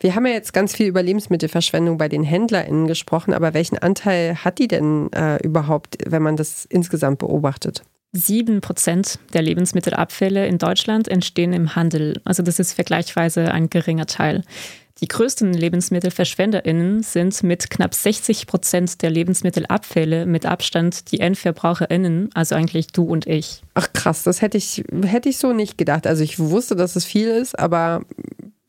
Wir 0.00 0.14
haben 0.14 0.26
ja 0.26 0.32
jetzt 0.32 0.52
ganz 0.52 0.74
viel 0.74 0.86
über 0.86 1.02
Lebensmittelverschwendung 1.02 1.96
bei 1.96 2.08
den 2.08 2.22
HändlerInnen 2.22 2.86
gesprochen, 2.86 3.32
aber 3.32 3.54
welchen 3.54 3.78
Anteil 3.78 4.36
hat 4.36 4.58
die 4.58 4.68
denn 4.68 5.10
äh, 5.12 5.42
überhaupt, 5.42 5.96
wenn 6.06 6.22
man 6.22 6.36
das 6.36 6.66
insgesamt 6.66 7.18
beobachtet? 7.18 7.82
Sieben 8.12 8.60
Prozent 8.60 9.18
der 9.32 9.42
Lebensmittelabfälle 9.42 10.46
in 10.46 10.58
Deutschland 10.58 11.08
entstehen 11.08 11.52
im 11.52 11.74
Handel. 11.76 12.20
Also 12.24 12.42
das 12.42 12.58
ist 12.58 12.72
vergleichsweise 12.72 13.52
ein 13.52 13.70
geringer 13.70 14.06
Teil. 14.06 14.42
Die 15.00 15.08
größten 15.08 15.52
LebensmittelverschwenderInnen 15.52 17.02
sind 17.02 17.42
mit 17.42 17.68
knapp 17.68 17.94
60 17.94 18.46
Prozent 18.46 19.02
der 19.02 19.10
Lebensmittelabfälle 19.10 20.24
mit 20.24 20.46
Abstand 20.46 21.12
die 21.12 21.20
EndverbraucherInnen, 21.20 22.30
also 22.32 22.54
eigentlich 22.54 22.86
du 22.88 23.04
und 23.04 23.26
ich. 23.26 23.62
Ach 23.74 23.92
krass, 23.92 24.22
das 24.22 24.40
hätte 24.40 24.56
ich, 24.56 24.84
hätte 25.04 25.28
ich 25.28 25.36
so 25.36 25.52
nicht 25.52 25.76
gedacht. 25.76 26.06
Also 26.06 26.22
ich 26.22 26.38
wusste, 26.38 26.76
dass 26.76 26.96
es 26.96 27.04
viel 27.04 27.28
ist, 27.28 27.58
aber 27.58 28.04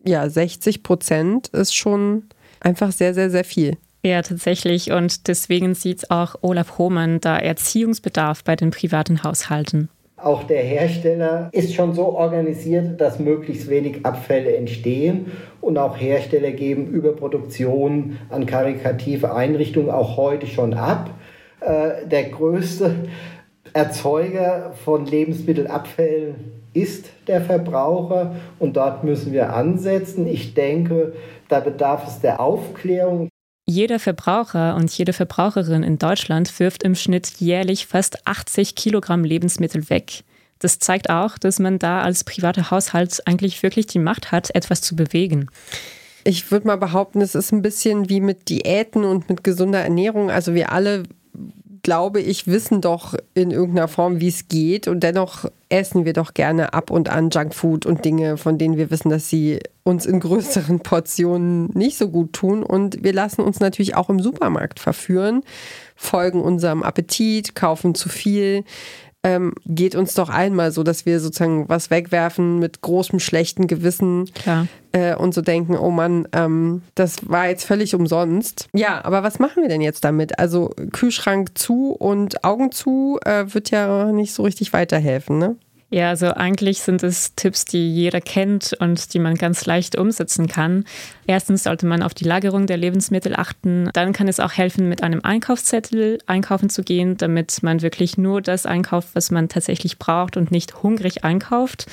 ja, 0.04 0.30
60 0.30 0.84
Prozent 0.84 1.48
ist 1.50 1.76
schon 1.76 2.24
einfach 2.60 2.92
sehr, 2.92 3.14
sehr, 3.14 3.30
sehr 3.30 3.44
viel. 3.44 3.78
Ja, 4.04 4.22
tatsächlich. 4.22 4.92
Und 4.92 5.28
deswegen 5.28 5.74
sieht 5.76 6.12
auch 6.12 6.36
Olaf 6.42 6.78
Hohmann 6.78 7.20
da 7.20 7.38
Erziehungsbedarf 7.38 8.44
bei 8.44 8.56
den 8.56 8.72
privaten 8.72 9.24
Haushalten. 9.24 9.90
Auch 10.16 10.44
der 10.44 10.64
Hersteller 10.64 11.50
ist 11.52 11.76
schon 11.76 11.94
so 11.94 12.06
organisiert, 12.16 13.00
dass 13.00 13.20
möglichst 13.20 13.70
wenig 13.70 14.06
Abfälle 14.06 14.56
entstehen. 14.56 15.32
Und 15.62 15.78
auch 15.78 16.00
Hersteller 16.00 16.52
geben 16.52 16.88
Überproduktionen 16.88 18.18
an 18.30 18.46
karikative 18.46 19.36
Einrichtungen 19.36 19.92
auch 19.92 20.18
heute 20.18 20.48
schon 20.48 20.74
ab. 20.74 21.12
Äh, 21.60 22.08
der 22.08 22.30
größte 22.30 22.96
Erzeuger 23.74 24.74
von 24.84 25.06
Lebensmittelabfällen 25.06 26.57
ist 26.82 27.06
der 27.28 27.42
Verbraucher 27.42 28.36
und 28.60 28.78
dort 28.78 29.04
müssen 29.04 29.34
wir 29.34 29.54
ansetzen. 29.54 30.28
Ich 30.28 30.54
denke, 30.54 31.14
da 31.50 31.60
bedarf 31.60 32.08
es 32.08 32.20
der 32.20 32.40
Aufklärung. 32.40 33.30
Jeder 33.66 34.00
Verbraucher 34.00 34.76
und 34.76 34.96
jede 34.98 35.12
Verbraucherin 35.12 35.84
in 35.84 35.98
Deutschland 35.98 36.58
wirft 36.60 36.84
im 36.84 36.96
Schnitt 36.96 37.28
jährlich 37.40 37.88
fast 37.88 38.26
80 38.26 38.76
Kilogramm 38.76 39.24
Lebensmittel 39.24 39.90
weg. 39.90 40.24
Das 40.60 40.80
zeigt 40.80 41.10
auch, 41.10 41.38
dass 41.38 41.60
man 41.60 41.78
da 41.78 42.02
als 42.02 42.24
privater 42.24 42.72
Haushalt 42.72 43.22
eigentlich 43.26 43.62
wirklich 43.62 43.88
die 43.88 44.00
Macht 44.00 44.32
hat, 44.32 44.56
etwas 44.56 44.82
zu 44.82 44.96
bewegen. 44.96 45.50
Ich 46.24 46.52
würde 46.52 46.68
mal 46.68 46.78
behaupten, 46.78 47.22
es 47.22 47.36
ist 47.36 47.52
ein 47.52 47.62
bisschen 47.62 48.10
wie 48.10 48.22
mit 48.22 48.50
Diäten 48.50 49.04
und 49.04 49.30
mit 49.30 49.44
gesunder 49.44 49.80
Ernährung. 49.80 50.32
Also 50.32 50.54
wir 50.54 50.72
alle 50.72 51.04
glaube 51.88 52.20
ich, 52.20 52.48
wissen 52.48 52.82
doch 52.82 53.16
in 53.34 53.50
irgendeiner 53.50 53.88
Form, 53.88 54.20
wie 54.20 54.28
es 54.28 54.50
geht. 54.50 54.90
Und 54.90 55.02
dennoch 55.04 55.46
essen 55.70 56.06
wir 56.06 56.14
doch 56.14 56.34
gerne 56.34 56.74
ab 56.74 56.90
und 56.92 57.10
an 57.10 57.30
Junkfood 57.30 57.86
und 57.86 58.06
Dinge, 58.06 58.38
von 58.38 58.58
denen 58.58 58.78
wir 58.78 58.90
wissen, 58.90 59.10
dass 59.10 59.30
sie 59.30 59.60
uns 59.84 60.06
in 60.06 60.20
größeren 60.20 60.80
Portionen 60.84 61.70
nicht 61.74 61.98
so 61.98 62.10
gut 62.10 62.34
tun. 62.34 62.64
Und 62.64 63.04
wir 63.04 63.14
lassen 63.14 63.42
uns 63.42 63.60
natürlich 63.60 63.96
auch 63.96 64.10
im 64.10 64.20
Supermarkt 64.20 64.80
verführen, 64.80 65.44
folgen 65.96 66.42
unserem 66.42 66.84
Appetit, 66.84 67.56
kaufen 67.56 67.96
zu 67.96 68.10
viel 68.10 68.64
ähm, 69.28 69.54
geht 69.66 69.96
uns 69.96 70.14
doch 70.14 70.30
einmal 70.30 70.72
so, 70.72 70.84
dass 70.84 71.06
wir 71.06 71.20
sozusagen 71.20 71.68
was 71.68 71.90
wegwerfen 71.90 72.60
mit 72.60 72.82
großem 72.82 73.20
schlechten 73.20 73.68
Gewissen 73.68 74.30
äh, 74.94 75.16
und 75.16 75.34
so 75.34 75.42
denken, 75.42 75.76
oh 75.76 75.92
Mann, 75.92 76.28
ähm, 76.32 76.82
das 76.96 77.18
war 77.30 77.50
jetzt 77.50 77.66
völlig 77.66 77.94
umsonst. 77.94 78.70
Ja, 78.74 79.04
aber 79.04 79.24
was 79.24 79.40
machen 79.40 79.64
wir 79.64 79.70
denn 79.70 79.82
jetzt 79.82 80.06
damit? 80.06 80.40
Also 80.40 80.74
Kühlschrank 80.94 81.58
zu 81.58 81.92
und 81.92 82.46
Augen 82.46 82.72
zu 82.72 83.20
äh, 83.26 83.46
wird 83.54 83.70
ja 83.70 84.12
nicht 84.14 84.34
so 84.34 84.44
richtig 84.44 84.72
weiterhelfen, 84.72 85.38
ne? 85.38 85.58
Ja, 85.90 86.10
also 86.10 86.34
eigentlich 86.34 86.82
sind 86.82 87.02
es 87.02 87.34
Tipps, 87.36 87.64
die 87.64 87.94
jeder 87.94 88.20
kennt 88.20 88.74
und 88.80 89.14
die 89.14 89.20
man 89.20 89.36
ganz 89.36 89.66
leicht 89.66 89.98
umsetzen 89.98 90.48
kann. 90.48 90.84
Erstens 91.28 91.64
sollte 91.64 91.86
man 91.86 92.04
auf 92.04 92.14
die 92.14 92.26
Lagerung 92.26 92.68
der 92.68 92.76
Lebensmittel 92.76 93.34
achten. 93.34 93.90
Dann 93.94 94.12
kann 94.12 94.28
es 94.28 94.42
auch 94.42 94.52
helfen, 94.52 94.90
mit 94.90 95.02
einem 95.02 95.22
Einkaufszettel 95.24 96.18
einkaufen 96.26 96.70
zu 96.70 96.84
gehen, 96.84 97.16
damit 97.16 97.64
man 97.64 97.82
wirklich 97.82 98.18
nur 98.18 98.42
das 98.42 98.66
einkauft, 98.66 99.10
was 99.14 99.32
man 99.32 99.48
tatsächlich 99.48 99.98
braucht 99.98 100.36
und 100.36 100.52
nicht 100.52 100.84
hungrig 100.84 101.24
einkauft. 101.24 101.86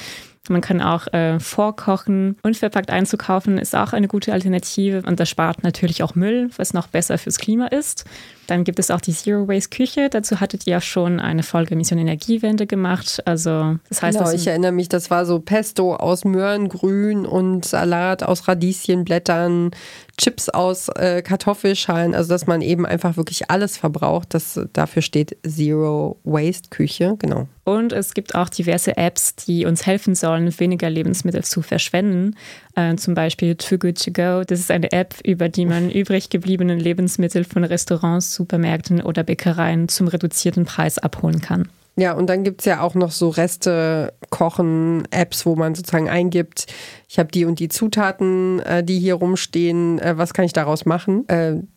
Man 0.50 0.60
kann 0.60 0.82
auch 0.82 1.06
äh, 1.14 1.40
vorkochen. 1.40 2.36
Unverpackt 2.42 2.90
einzukaufen 2.90 3.56
ist 3.56 3.74
auch 3.74 3.94
eine 3.94 4.08
gute 4.08 4.32
Alternative 4.32 5.02
und 5.06 5.18
das 5.18 5.30
spart 5.30 5.62
natürlich 5.62 6.02
auch 6.02 6.14
Müll, 6.14 6.50
was 6.56 6.74
noch 6.74 6.86
besser 6.86 7.16
fürs 7.16 7.38
Klima 7.38 7.68
ist. 7.68 8.04
Dann 8.46 8.64
gibt 8.64 8.78
es 8.78 8.90
auch 8.90 9.00
die 9.00 9.14
Zero 9.14 9.48
Waste 9.48 9.70
Küche. 9.70 10.10
Dazu 10.10 10.40
hattet 10.40 10.66
ihr 10.66 10.72
ja 10.72 10.80
schon 10.82 11.18
eine 11.18 11.42
Folge 11.42 11.76
Mission 11.76 11.98
Energiewende 11.98 12.66
gemacht. 12.66 13.22
Also 13.24 13.76
das 13.88 14.02
heißt, 14.02 14.18
genau, 14.18 14.30
ich 14.32 14.46
erinnere 14.46 14.72
mich, 14.72 14.90
das 14.90 15.10
war 15.10 15.24
so 15.24 15.40
Pesto 15.40 15.96
aus 15.96 16.26
Möhrengrün 16.26 17.24
und 17.24 17.64
Salat 17.64 18.22
aus 18.22 18.46
Radieschenblättern, 18.46 19.70
Chips 20.18 20.50
aus 20.50 20.88
äh, 20.90 21.22
Kartoffelschalen. 21.22 22.14
Also 22.14 22.28
dass 22.28 22.46
man 22.46 22.60
eben 22.60 22.84
einfach 22.84 23.16
wirklich 23.16 23.50
alles 23.50 23.78
verbraucht. 23.78 24.34
Das 24.34 24.60
dafür 24.74 25.00
steht 25.00 25.38
Zero 25.46 26.18
Waste 26.24 26.68
Küche. 26.68 27.16
Genau. 27.18 27.48
Und 27.64 27.92
es 27.92 28.14
gibt 28.14 28.34
auch 28.34 28.48
diverse 28.48 28.96
Apps, 28.96 29.34
die 29.34 29.64
uns 29.64 29.86
helfen 29.86 30.14
sollen, 30.14 30.58
weniger 30.60 30.90
Lebensmittel 30.90 31.44
zu 31.44 31.62
verschwenden. 31.62 32.36
Äh, 32.76 32.96
zum 32.96 33.14
Beispiel 33.14 33.56
Too 33.56 33.78
Good 33.78 34.04
To 34.04 34.12
Go. 34.12 34.44
Das 34.44 34.60
ist 34.60 34.70
eine 34.70 34.92
App, 34.92 35.14
über 35.24 35.48
die 35.48 35.66
man 35.66 35.90
übrig 35.90 36.28
gebliebene 36.28 36.76
Lebensmittel 36.76 37.44
von 37.44 37.64
Restaurants, 37.64 38.34
Supermärkten 38.34 39.00
oder 39.00 39.22
Bäckereien 39.22 39.88
zum 39.88 40.08
reduzierten 40.08 40.66
Preis 40.66 40.98
abholen 40.98 41.40
kann. 41.40 41.68
Ja, 41.96 42.12
und 42.12 42.28
dann 42.28 42.42
gibt 42.42 42.60
es 42.60 42.64
ja 42.64 42.80
auch 42.80 42.94
noch 42.94 43.12
so 43.12 43.28
Reste-Kochen-Apps, 43.28 45.46
wo 45.46 45.54
man 45.54 45.76
sozusagen 45.76 46.08
eingibt, 46.08 46.66
ich 47.08 47.20
habe 47.20 47.30
die 47.30 47.44
und 47.44 47.60
die 47.60 47.68
Zutaten, 47.68 48.58
äh, 48.60 48.82
die 48.82 48.98
hier 48.98 49.14
rumstehen, 49.14 50.00
äh, 50.00 50.18
was 50.18 50.34
kann 50.34 50.44
ich 50.44 50.52
daraus 50.52 50.86
machen? 50.86 51.24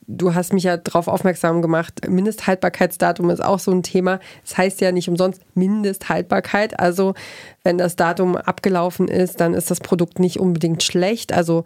Du 0.10 0.34
hast 0.34 0.54
mich 0.54 0.64
ja 0.64 0.78
darauf 0.78 1.10
aufmerksam 1.10 1.62
gemacht, 1.62 2.08
Mindesthaltbarkeitsdatum 2.08 3.30
ist 3.30 3.44
auch 3.44 3.60
so 3.60 3.72
ein 3.72 3.84
Thema. 3.84 4.22
Es 4.44 4.52
das 4.52 4.58
heißt 4.58 4.82
ja 4.82 4.94
nicht 4.94 5.10
umsonst 5.10 5.42
Mindesthaltbarkeit. 5.54 6.80
Also 6.80 7.14
wenn 7.66 7.78
das 7.78 7.98
Datum 7.98 8.38
abgelaufen 8.38 9.10
ist, 9.10 9.42
dann 9.42 9.54
ist 9.54 9.70
das 9.70 9.82
Produkt 9.82 10.20
nicht 10.20 10.40
unbedingt 10.40 10.82
schlecht. 10.82 11.34
Also 11.34 11.66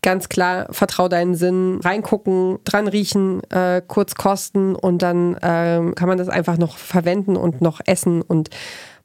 ganz 0.00 0.28
klar, 0.28 0.68
vertrau 0.70 1.08
deinen 1.08 1.34
Sinn, 1.34 1.80
reingucken, 1.82 2.60
dran 2.62 2.86
riechen, 2.86 3.42
äh, 3.50 3.82
kurz 3.84 4.14
kosten 4.14 4.76
und 4.76 5.02
dann 5.02 5.34
äh, 5.34 5.90
kann 5.96 6.08
man 6.08 6.18
das 6.18 6.28
einfach 6.28 6.58
noch 6.58 6.76
verwenden 6.76 7.36
und 7.36 7.60
noch 7.60 7.80
essen 7.84 8.22
und 8.22 8.50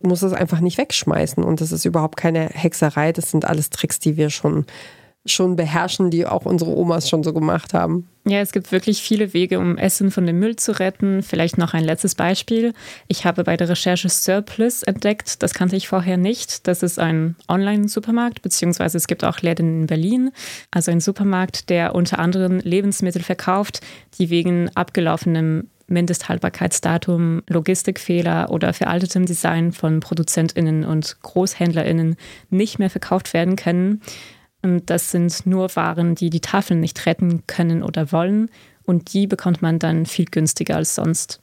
muss 0.03 0.21
es 0.21 0.33
einfach 0.33 0.59
nicht 0.59 0.77
wegschmeißen. 0.77 1.43
Und 1.43 1.61
das 1.61 1.71
ist 1.71 1.85
überhaupt 1.85 2.17
keine 2.17 2.49
Hexerei. 2.49 3.11
Das 3.11 3.31
sind 3.31 3.45
alles 3.45 3.71
Tricks, 3.71 3.97
die 3.97 4.17
wir 4.17 4.29
schon 4.29 4.67
schon 5.25 5.55
beherrschen, 5.55 6.09
die 6.09 6.25
auch 6.25 6.45
unsere 6.45 6.75
Omas 6.75 7.07
schon 7.07 7.23
so 7.23 7.31
gemacht 7.33 7.73
haben. 7.73 8.07
Ja, 8.25 8.39
es 8.39 8.51
gibt 8.51 8.71
wirklich 8.71 9.01
viele 9.01 9.33
Wege, 9.33 9.59
um 9.59 9.77
Essen 9.77 10.11
von 10.11 10.25
dem 10.25 10.39
Müll 10.39 10.55
zu 10.55 10.79
retten. 10.79 11.23
Vielleicht 11.23 11.57
noch 11.57 11.73
ein 11.73 11.83
letztes 11.83 12.15
Beispiel. 12.15 12.73
Ich 13.07 13.25
habe 13.25 13.43
bei 13.43 13.57
der 13.57 13.69
Recherche 13.69 14.09
Surplus 14.09 14.83
entdeckt, 14.83 15.41
das 15.41 15.53
kannte 15.53 15.75
ich 15.75 15.87
vorher 15.87 16.17
nicht. 16.17 16.67
Das 16.67 16.83
ist 16.83 16.99
ein 16.99 17.35
Online-Supermarkt, 17.47 18.41
beziehungsweise 18.41 18.97
es 18.97 19.07
gibt 19.07 19.23
auch 19.23 19.39
Läden 19.39 19.81
in 19.81 19.87
Berlin. 19.87 20.31
Also 20.69 20.91
ein 20.91 20.99
Supermarkt, 20.99 21.69
der 21.69 21.95
unter 21.95 22.19
anderem 22.19 22.59
Lebensmittel 22.59 23.23
verkauft, 23.23 23.81
die 24.19 24.29
wegen 24.29 24.69
abgelaufenem 24.75 25.67
Mindesthaltbarkeitsdatum, 25.87 27.43
Logistikfehler 27.47 28.49
oder 28.49 28.73
veraltetem 28.73 29.25
Design 29.25 29.71
von 29.71 29.99
ProduzentInnen 29.99 30.85
und 30.85 31.17
GroßhändlerInnen 31.21 32.15
nicht 32.49 32.79
mehr 32.79 32.89
verkauft 32.89 33.33
werden 33.33 33.55
können. 33.55 34.01
Und 34.61 34.89
das 34.89 35.11
sind 35.11 35.45
nur 35.45 35.75
Waren, 35.75 36.15
die 36.15 36.29
die 36.29 36.41
Tafeln 36.41 36.79
nicht 36.79 37.05
retten 37.05 37.45
können 37.47 37.83
oder 37.83 38.11
wollen. 38.11 38.49
Und 38.83 39.13
die 39.13 39.27
bekommt 39.27 39.61
man 39.61 39.79
dann 39.79 40.05
viel 40.05 40.25
günstiger 40.25 40.75
als 40.75 40.95
sonst. 40.95 41.41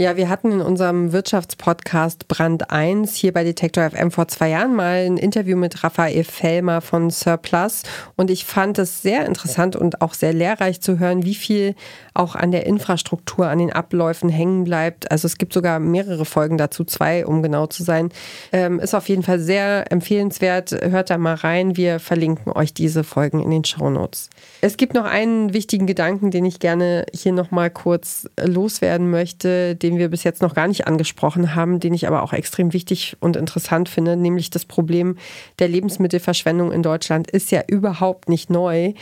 Ja, 0.00 0.16
wir 0.16 0.30
hatten 0.30 0.50
in 0.50 0.60
unserem 0.62 1.12
Wirtschaftspodcast 1.12 2.26
Brand 2.26 2.70
1 2.70 3.16
hier 3.16 3.34
bei 3.34 3.44
Detektor 3.44 3.90
FM 3.90 4.10
vor 4.10 4.28
zwei 4.28 4.48
Jahren 4.48 4.74
mal 4.74 5.04
ein 5.04 5.18
Interview 5.18 5.58
mit 5.58 5.84
Raphael 5.84 6.24
Fellmer 6.24 6.80
von 6.80 7.10
Surplus 7.10 7.82
und 8.16 8.30
ich 8.30 8.46
fand 8.46 8.78
es 8.78 9.02
sehr 9.02 9.26
interessant 9.26 9.76
und 9.76 10.00
auch 10.00 10.14
sehr 10.14 10.32
lehrreich 10.32 10.80
zu 10.80 10.98
hören, 10.98 11.24
wie 11.24 11.34
viel 11.34 11.74
auch 12.20 12.34
an 12.34 12.50
der 12.50 12.66
Infrastruktur, 12.66 13.48
an 13.48 13.58
den 13.58 13.72
Abläufen 13.72 14.28
hängen 14.28 14.64
bleibt. 14.64 15.10
Also 15.10 15.26
es 15.26 15.38
gibt 15.38 15.54
sogar 15.54 15.80
mehrere 15.80 16.26
Folgen 16.26 16.58
dazu, 16.58 16.84
zwei, 16.84 17.24
um 17.24 17.42
genau 17.42 17.66
zu 17.66 17.82
sein. 17.82 18.10
Ähm, 18.52 18.78
ist 18.78 18.94
auf 18.94 19.08
jeden 19.08 19.22
Fall 19.22 19.40
sehr 19.40 19.90
empfehlenswert. 19.90 20.72
Hört 20.72 21.08
da 21.08 21.16
mal 21.16 21.34
rein. 21.34 21.78
Wir 21.78 21.98
verlinken 21.98 22.52
euch 22.52 22.74
diese 22.74 23.04
Folgen 23.04 23.40
in 23.40 23.50
den 23.50 23.64
Shownotes. 23.64 24.28
Es 24.60 24.76
gibt 24.76 24.92
noch 24.92 25.06
einen 25.06 25.54
wichtigen 25.54 25.86
Gedanken, 25.86 26.30
den 26.30 26.44
ich 26.44 26.58
gerne 26.58 27.06
hier 27.14 27.32
nochmal 27.32 27.70
kurz 27.70 28.28
loswerden 28.38 29.10
möchte, 29.10 29.74
den 29.74 29.96
wir 29.96 30.10
bis 30.10 30.22
jetzt 30.22 30.42
noch 30.42 30.54
gar 30.54 30.68
nicht 30.68 30.86
angesprochen 30.86 31.54
haben, 31.54 31.80
den 31.80 31.94
ich 31.94 32.06
aber 32.06 32.22
auch 32.22 32.34
extrem 32.34 32.74
wichtig 32.74 33.16
und 33.20 33.36
interessant 33.36 33.88
finde, 33.88 34.16
nämlich 34.16 34.50
das 34.50 34.66
Problem 34.66 35.16
der 35.58 35.68
Lebensmittelverschwendung 35.68 36.70
in 36.70 36.82
Deutschland 36.82 37.30
ist 37.30 37.50
ja 37.50 37.62
überhaupt 37.66 38.28
nicht 38.28 38.50
neu. 38.50 38.92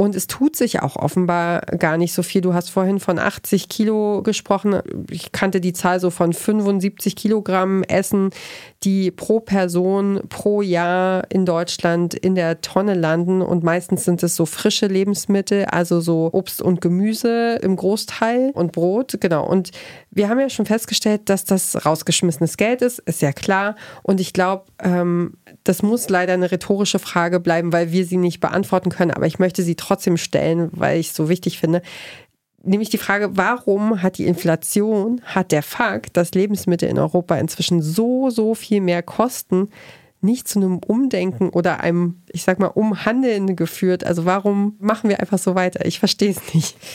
Und 0.00 0.14
es 0.14 0.28
tut 0.28 0.54
sich 0.54 0.80
auch 0.80 0.94
offenbar 0.94 1.60
gar 1.76 1.96
nicht 1.96 2.12
so 2.12 2.22
viel. 2.22 2.40
Du 2.40 2.54
hast 2.54 2.70
vorhin 2.70 3.00
von 3.00 3.18
80 3.18 3.68
Kilo 3.68 4.22
gesprochen. 4.22 4.80
Ich 5.10 5.32
kannte 5.32 5.60
die 5.60 5.72
Zahl 5.72 5.98
so 5.98 6.10
von 6.10 6.32
75 6.32 7.16
Kilogramm 7.16 7.82
Essen, 7.82 8.30
die 8.84 9.10
pro 9.10 9.40
Person 9.40 10.20
pro 10.28 10.62
Jahr 10.62 11.28
in 11.30 11.44
Deutschland 11.44 12.14
in 12.14 12.36
der 12.36 12.60
Tonne 12.60 12.94
landen. 12.94 13.42
Und 13.42 13.64
meistens 13.64 14.04
sind 14.04 14.22
es 14.22 14.36
so 14.36 14.46
frische 14.46 14.86
Lebensmittel, 14.86 15.64
also 15.64 16.00
so 16.00 16.30
Obst 16.32 16.62
und 16.62 16.80
Gemüse 16.80 17.58
im 17.60 17.74
Großteil 17.74 18.52
und 18.54 18.70
Brot. 18.70 19.16
Genau. 19.18 19.44
Und 19.48 19.72
wir 20.10 20.28
haben 20.28 20.40
ja 20.40 20.48
schon 20.48 20.66
festgestellt, 20.66 21.28
dass 21.28 21.44
das 21.44 21.84
rausgeschmissenes 21.84 22.56
Geld 22.56 22.82
ist, 22.82 22.98
ist 23.00 23.22
ja 23.22 23.32
klar. 23.32 23.76
Und 24.02 24.20
ich 24.20 24.32
glaube, 24.32 24.64
ähm, 24.82 25.34
das 25.64 25.82
muss 25.82 26.08
leider 26.08 26.32
eine 26.32 26.50
rhetorische 26.50 26.98
Frage 26.98 27.40
bleiben, 27.40 27.72
weil 27.72 27.92
wir 27.92 28.04
sie 28.04 28.16
nicht 28.16 28.40
beantworten 28.40 28.90
können. 28.90 29.10
Aber 29.10 29.26
ich 29.26 29.38
möchte 29.38 29.62
sie 29.62 29.76
trotzdem 29.76 30.16
stellen, 30.16 30.70
weil 30.72 30.98
ich 30.98 31.08
es 31.08 31.14
so 31.14 31.28
wichtig 31.28 31.58
finde. 31.58 31.82
Nämlich 32.62 32.88
die 32.88 32.98
Frage, 32.98 33.36
warum 33.36 34.02
hat 34.02 34.18
die 34.18 34.26
Inflation, 34.26 35.20
hat 35.24 35.52
der 35.52 35.62
Fakt, 35.62 36.16
dass 36.16 36.32
Lebensmittel 36.32 36.88
in 36.88 36.98
Europa 36.98 37.36
inzwischen 37.36 37.82
so, 37.82 38.30
so 38.30 38.54
viel 38.54 38.80
mehr 38.80 39.02
kosten, 39.02 39.68
nicht 40.20 40.48
zu 40.48 40.58
einem 40.58 40.78
Umdenken 40.78 41.50
oder 41.50 41.80
einem, 41.80 42.22
ich 42.32 42.42
sag 42.42 42.58
mal, 42.58 42.66
Umhandeln 42.66 43.54
geführt? 43.54 44.04
Also 44.04 44.24
warum 44.24 44.76
machen 44.80 45.08
wir 45.10 45.20
einfach 45.20 45.38
so 45.38 45.54
weiter? 45.54 45.84
Ich 45.86 45.98
verstehe 45.98 46.30
es 46.30 46.54
nicht. 46.54 46.76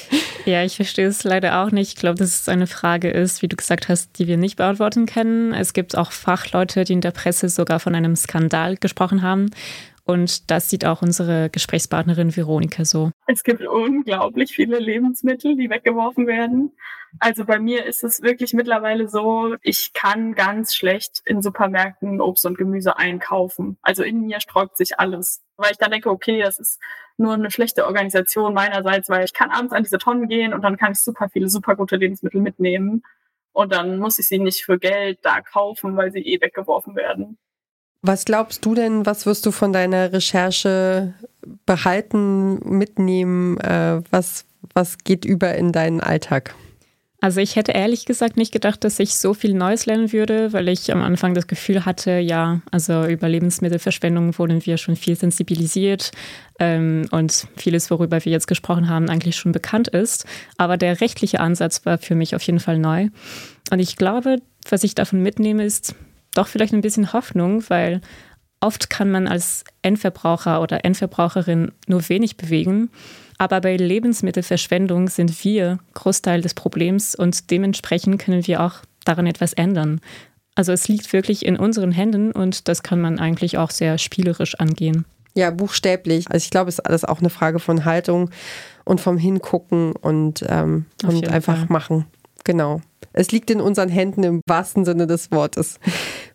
Ja, 0.46 0.62
ich 0.62 0.76
verstehe 0.76 1.08
es 1.08 1.24
leider 1.24 1.62
auch 1.64 1.72
nicht. 1.72 1.94
Ich 1.94 1.96
glaube, 1.96 2.18
dass 2.18 2.42
es 2.42 2.50
eine 2.50 2.68
Frage 2.68 3.10
ist, 3.10 3.42
wie 3.42 3.48
du 3.48 3.56
gesagt 3.56 3.88
hast, 3.88 4.20
die 4.20 4.28
wir 4.28 4.36
nicht 4.36 4.58
beantworten 4.58 5.06
können. 5.06 5.54
Es 5.54 5.72
gibt 5.72 5.98
auch 5.98 6.12
Fachleute, 6.12 6.84
die 6.84 6.92
in 6.92 7.00
der 7.00 7.12
Presse 7.12 7.48
sogar 7.48 7.80
von 7.80 7.96
einem 7.96 8.18
Skandal 8.18 8.76
gesprochen 8.76 9.22
haben. 9.22 9.52
Und 10.06 10.52
das 10.52 10.70
sieht 10.70 10.86
auch 10.86 11.02
unsere 11.02 11.50
Gesprächspartnerin 11.50 12.36
Veronika 12.36 12.84
so. 12.84 13.12
Es 13.28 13.44
gibt 13.44 13.66
unglaublich 13.66 14.52
viele 14.54 14.80
Lebensmittel, 14.80 15.56
die 15.56 15.70
weggeworfen 15.70 16.28
werden. 16.28 16.74
Also 17.20 17.46
bei 17.46 17.60
mir 17.60 17.86
ist 17.86 18.04
es 18.04 18.22
wirklich 18.22 18.54
mittlerweile 18.54 19.08
so, 19.08 19.56
ich 19.62 19.94
kann 19.94 20.34
ganz 20.34 20.76
schlecht 20.76 21.22
in 21.26 21.42
Supermärkten 21.42 22.20
Obst 22.20 22.46
und 22.46 22.58
Gemüse 22.58 22.98
einkaufen. 22.98 23.78
Also 23.82 24.04
in 24.04 24.22
mir 24.22 24.42
sträubt 24.42 24.76
sich 24.78 25.00
alles. 25.00 25.42
Weil 25.56 25.72
ich 25.72 25.78
dann 25.78 25.92
denke, 25.92 26.10
okay, 26.10 26.42
das 26.42 26.60
ist 26.60 26.80
nur 27.18 27.34
eine 27.34 27.52
schlechte 27.52 27.86
Organisation 27.86 28.54
meinerseits, 28.54 29.10
weil 29.10 29.24
ich 29.24 29.34
kann 29.34 29.52
abends 29.52 29.74
an 29.74 29.84
diese 29.84 30.00
Tonnen 30.00 30.28
gehen 30.28 30.54
und 30.54 30.64
dann 30.64 30.78
kann 30.78 30.94
ich 30.94 31.00
super 31.00 31.30
viele, 31.30 31.48
super 31.48 31.76
gute 31.76 31.96
Lebensmittel 31.96 32.42
mitnehmen. 32.42 33.04
Und 33.54 33.72
dann 33.72 34.00
muss 34.00 34.18
ich 34.18 34.28
sie 34.28 34.40
nicht 34.40 34.66
für 34.66 34.80
Geld 34.80 35.20
da 35.22 35.42
kaufen, 35.42 35.96
weil 35.96 36.12
sie 36.12 36.22
eh 36.22 36.42
weggeworfen 36.42 36.96
werden. 36.96 37.38
Was 38.06 38.26
glaubst 38.26 38.66
du 38.66 38.76
denn, 38.76 39.06
was 39.06 39.26
wirst 39.26 39.46
du 39.46 39.52
von 39.52 39.72
deiner 39.72 40.12
Recherche 40.12 41.14
behalten, 41.66 42.60
mitnehmen? 42.78 43.58
Äh, 43.60 44.02
was, 44.12 44.44
was 44.74 44.98
geht 44.98 45.24
über 45.24 45.56
in 45.56 45.72
deinen 45.72 46.02
Alltag? 46.02 46.54
Also 47.22 47.40
ich 47.40 47.56
hätte 47.56 47.72
ehrlich 47.72 48.04
gesagt 48.04 48.36
nicht 48.36 48.52
gedacht, 48.52 48.84
dass 48.84 49.00
ich 49.00 49.16
so 49.16 49.34
viel 49.34 49.54
Neues 49.54 49.86
lernen 49.86 50.12
würde, 50.12 50.52
weil 50.52 50.68
ich 50.68 50.92
am 50.92 51.02
Anfang 51.02 51.34
das 51.34 51.48
Gefühl 51.48 51.86
hatte, 51.86 52.20
ja, 52.20 52.62
also 52.72 53.06
über 53.06 53.30
Lebensmittelverschwendung 53.30 54.38
wurden 54.38 54.66
wir 54.66 54.76
schon 54.76 54.98
viel 54.98 55.16
sensibilisiert 55.16 56.12
ähm, 56.60 57.08
und 57.12 57.48
vieles, 57.56 57.90
worüber 57.90 58.26
wir 58.26 58.32
jetzt 58.34 58.48
gesprochen 58.48 58.90
haben, 58.90 59.10
eigentlich 59.10 59.38
schon 59.38 59.54
bekannt 59.54 59.88
ist. 59.88 60.26
Aber 60.58 60.76
der 60.76 61.00
rechtliche 61.00 61.40
Ansatz 61.40 61.86
war 61.86 61.98
für 61.98 62.16
mich 62.16 62.36
auf 62.36 62.42
jeden 62.42 62.60
Fall 62.60 62.78
neu. 62.78 63.08
Und 63.72 63.80
ich 63.80 63.96
glaube, 63.96 64.40
was 64.70 64.84
ich 64.84 64.94
davon 64.94 65.24
mitnehme, 65.24 65.64
ist, 65.64 65.96
doch 66.36 66.48
vielleicht 66.48 66.74
ein 66.74 66.82
bisschen 66.82 67.14
Hoffnung, 67.14 67.64
weil 67.70 68.02
oft 68.60 68.90
kann 68.90 69.12
man 69.12 69.28
als 69.28 69.64
Endverbraucher 69.82 70.62
oder 70.62 70.86
Endverbraucherin 70.86 71.72
nur 71.88 72.08
wenig 72.10 72.38
bewegen. 72.38 72.90
Aber 73.38 73.62
bei 73.62 73.76
Lebensmittelverschwendung 73.76 75.10
sind 75.10 75.44
wir 75.44 75.80
Großteil 75.94 76.42
des 76.42 76.54
Problems 76.54 77.16
und 77.16 77.52
dementsprechend 77.52 78.22
können 78.22 78.48
wir 78.48 78.62
auch 78.62 78.76
daran 79.06 79.28
etwas 79.28 79.54
ändern. 79.54 80.00
Also 80.56 80.72
es 80.72 80.88
liegt 80.88 81.12
wirklich 81.14 81.46
in 81.46 81.58
unseren 81.58 81.92
Händen 81.92 82.32
und 82.32 82.68
das 82.68 82.84
kann 82.84 83.02
man 83.02 83.20
eigentlich 83.20 83.58
auch 83.58 83.72
sehr 83.72 83.98
spielerisch 83.98 84.56
angehen. 84.60 85.06
Ja, 85.36 85.50
buchstäblich. 85.50 86.28
Also 86.30 86.44
ich 86.44 86.52
glaube, 86.52 86.70
es 86.70 86.76
ist 86.76 86.86
alles 86.86 87.06
auch 87.06 87.20
eine 87.20 87.32
Frage 87.32 87.60
von 87.60 87.86
Haltung 87.86 88.30
und 88.86 89.02
vom 89.02 89.18
Hingucken 89.18 89.94
und, 89.96 90.46
ähm, 90.48 90.86
und 91.04 91.28
einfach 91.28 91.58
Fall. 91.58 91.66
machen. 91.70 92.06
Genau. 92.44 92.82
Es 93.14 93.32
liegt 93.32 93.50
in 93.50 93.62
unseren 93.62 93.90
Händen 93.90 94.24
im 94.24 94.42
wahrsten 94.48 94.86
Sinne 94.86 95.08
des 95.08 95.32
Wortes. 95.32 95.80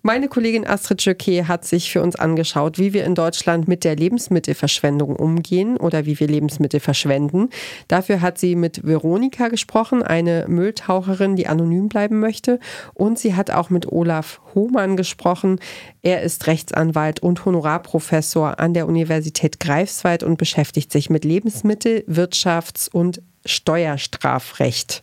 Meine 0.02 0.28
Kollegin 0.28 0.66
Astrid 0.66 1.04
Jöke 1.04 1.48
hat 1.48 1.64
sich 1.64 1.90
für 1.90 2.02
uns 2.02 2.14
angeschaut, 2.14 2.78
wie 2.78 2.92
wir 2.92 3.04
in 3.04 3.14
Deutschland 3.16 3.66
mit 3.66 3.82
der 3.82 3.96
Lebensmittelverschwendung 3.96 5.16
umgehen 5.16 5.76
oder 5.76 6.06
wie 6.06 6.20
wir 6.20 6.28
Lebensmittel 6.28 6.78
verschwenden. 6.78 7.50
Dafür 7.88 8.20
hat 8.20 8.38
sie 8.38 8.54
mit 8.54 8.86
Veronika 8.86 9.48
gesprochen, 9.48 10.02
eine 10.02 10.46
Mülltaucherin, 10.48 11.34
die 11.34 11.48
anonym 11.48 11.88
bleiben 11.88 12.20
möchte. 12.20 12.60
Und 12.94 13.18
sie 13.18 13.34
hat 13.34 13.50
auch 13.50 13.70
mit 13.70 13.90
Olaf 13.90 14.40
Hohmann 14.54 14.96
gesprochen. 14.96 15.58
Er 16.02 16.22
ist 16.22 16.46
Rechtsanwalt 16.46 17.20
und 17.20 17.44
Honorarprofessor 17.44 18.60
an 18.60 18.74
der 18.74 18.86
Universität 18.86 19.58
Greifswald 19.58 20.22
und 20.22 20.38
beschäftigt 20.38 20.92
sich 20.92 21.10
mit 21.10 21.24
Lebensmittel-, 21.24 22.04
Wirtschafts- 22.08 22.88
und 22.88 23.20
Steuerstrafrecht. 23.44 25.02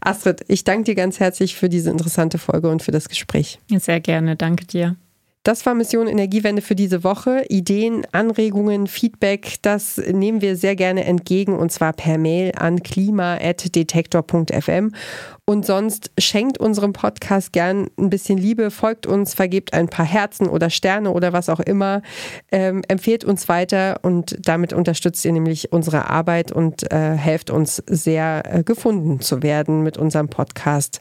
Astrid, 0.00 0.44
ich 0.48 0.64
danke 0.64 0.84
dir 0.84 0.94
ganz 0.94 1.20
herzlich 1.20 1.54
für 1.56 1.68
diese 1.68 1.90
interessante 1.90 2.38
Folge 2.38 2.68
und 2.68 2.82
für 2.82 2.90
das 2.90 3.08
Gespräch. 3.08 3.58
Sehr 3.68 4.00
gerne, 4.00 4.36
danke 4.36 4.66
dir. 4.66 4.96
Das 5.44 5.66
war 5.66 5.74
Mission 5.74 6.06
Energiewende 6.06 6.62
für 6.62 6.76
diese 6.76 7.02
Woche. 7.02 7.44
Ideen, 7.48 8.06
Anregungen, 8.12 8.86
Feedback, 8.86 9.56
das 9.62 9.96
nehmen 9.96 10.40
wir 10.40 10.56
sehr 10.56 10.76
gerne 10.76 11.04
entgegen 11.04 11.58
und 11.58 11.72
zwar 11.72 11.92
per 11.92 12.16
Mail 12.16 12.52
an 12.56 12.84
klima.detektor.fm. 12.84 14.92
Und 15.44 15.66
sonst 15.66 16.12
schenkt 16.16 16.58
unserem 16.58 16.92
Podcast 16.92 17.52
gern 17.52 17.88
ein 17.98 18.08
bisschen 18.08 18.38
Liebe, 18.38 18.70
folgt 18.70 19.08
uns, 19.08 19.34
vergebt 19.34 19.74
ein 19.74 19.88
paar 19.88 20.06
Herzen 20.06 20.46
oder 20.46 20.70
Sterne 20.70 21.10
oder 21.10 21.32
was 21.32 21.48
auch 21.48 21.58
immer, 21.58 22.02
ähm, 22.52 22.84
empfehlt 22.86 23.24
uns 23.24 23.48
weiter 23.48 23.98
und 24.02 24.38
damit 24.46 24.72
unterstützt 24.72 25.24
ihr 25.24 25.32
nämlich 25.32 25.72
unsere 25.72 26.08
Arbeit 26.08 26.52
und 26.52 26.88
äh, 26.92 27.16
helft 27.16 27.50
uns 27.50 27.82
sehr 27.88 28.44
äh, 28.46 28.62
gefunden 28.62 29.18
zu 29.18 29.42
werden 29.42 29.82
mit 29.82 29.98
unserem 29.98 30.28
Podcast. 30.28 31.00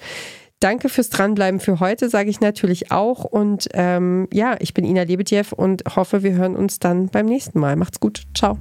Danke 0.62 0.90
fürs 0.90 1.10
Dranbleiben 1.10 1.60
für 1.60 1.80
heute, 1.80 2.08
sage 2.08 2.30
ich 2.30 2.40
natürlich 2.40 2.92
auch. 2.92 3.24
Und 3.24 3.68
ähm, 3.74 4.28
ja, 4.32 4.58
ich 4.60 4.76
bin 4.76 4.86
Ina 4.86 5.02
Lebedjew 5.02 5.56
und 5.56 5.84
hoffe, 5.96 6.22
wir 6.22 6.34
hören 6.34 6.56
uns 6.56 6.78
dann 6.78 7.08
beim 7.08 7.26
nächsten 7.26 7.60
Mal. 7.60 7.76
Macht's 7.76 8.00
gut. 8.00 8.24
Ciao. 8.36 8.60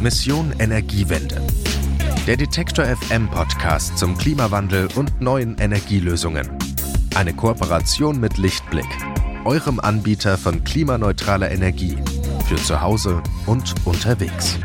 Mission 0.00 0.54
Energiewende. 0.60 1.42
Der 2.28 2.36
Detektor 2.36 2.84
FM 2.84 3.28
Podcast 3.28 3.98
zum 3.98 4.16
Klimawandel 4.16 4.88
und 4.94 5.20
neuen 5.20 5.58
Energielösungen. 5.58 6.48
Eine 7.16 7.34
Kooperation 7.34 8.20
mit 8.20 8.38
Lichtblick, 8.38 8.86
eurem 9.44 9.80
Anbieter 9.80 10.38
von 10.38 10.62
klimaneutraler 10.62 11.50
Energie 11.50 11.96
für 12.46 12.56
zu 12.56 12.80
Hause 12.80 13.20
und 13.46 13.74
unterwegs. 13.84 14.60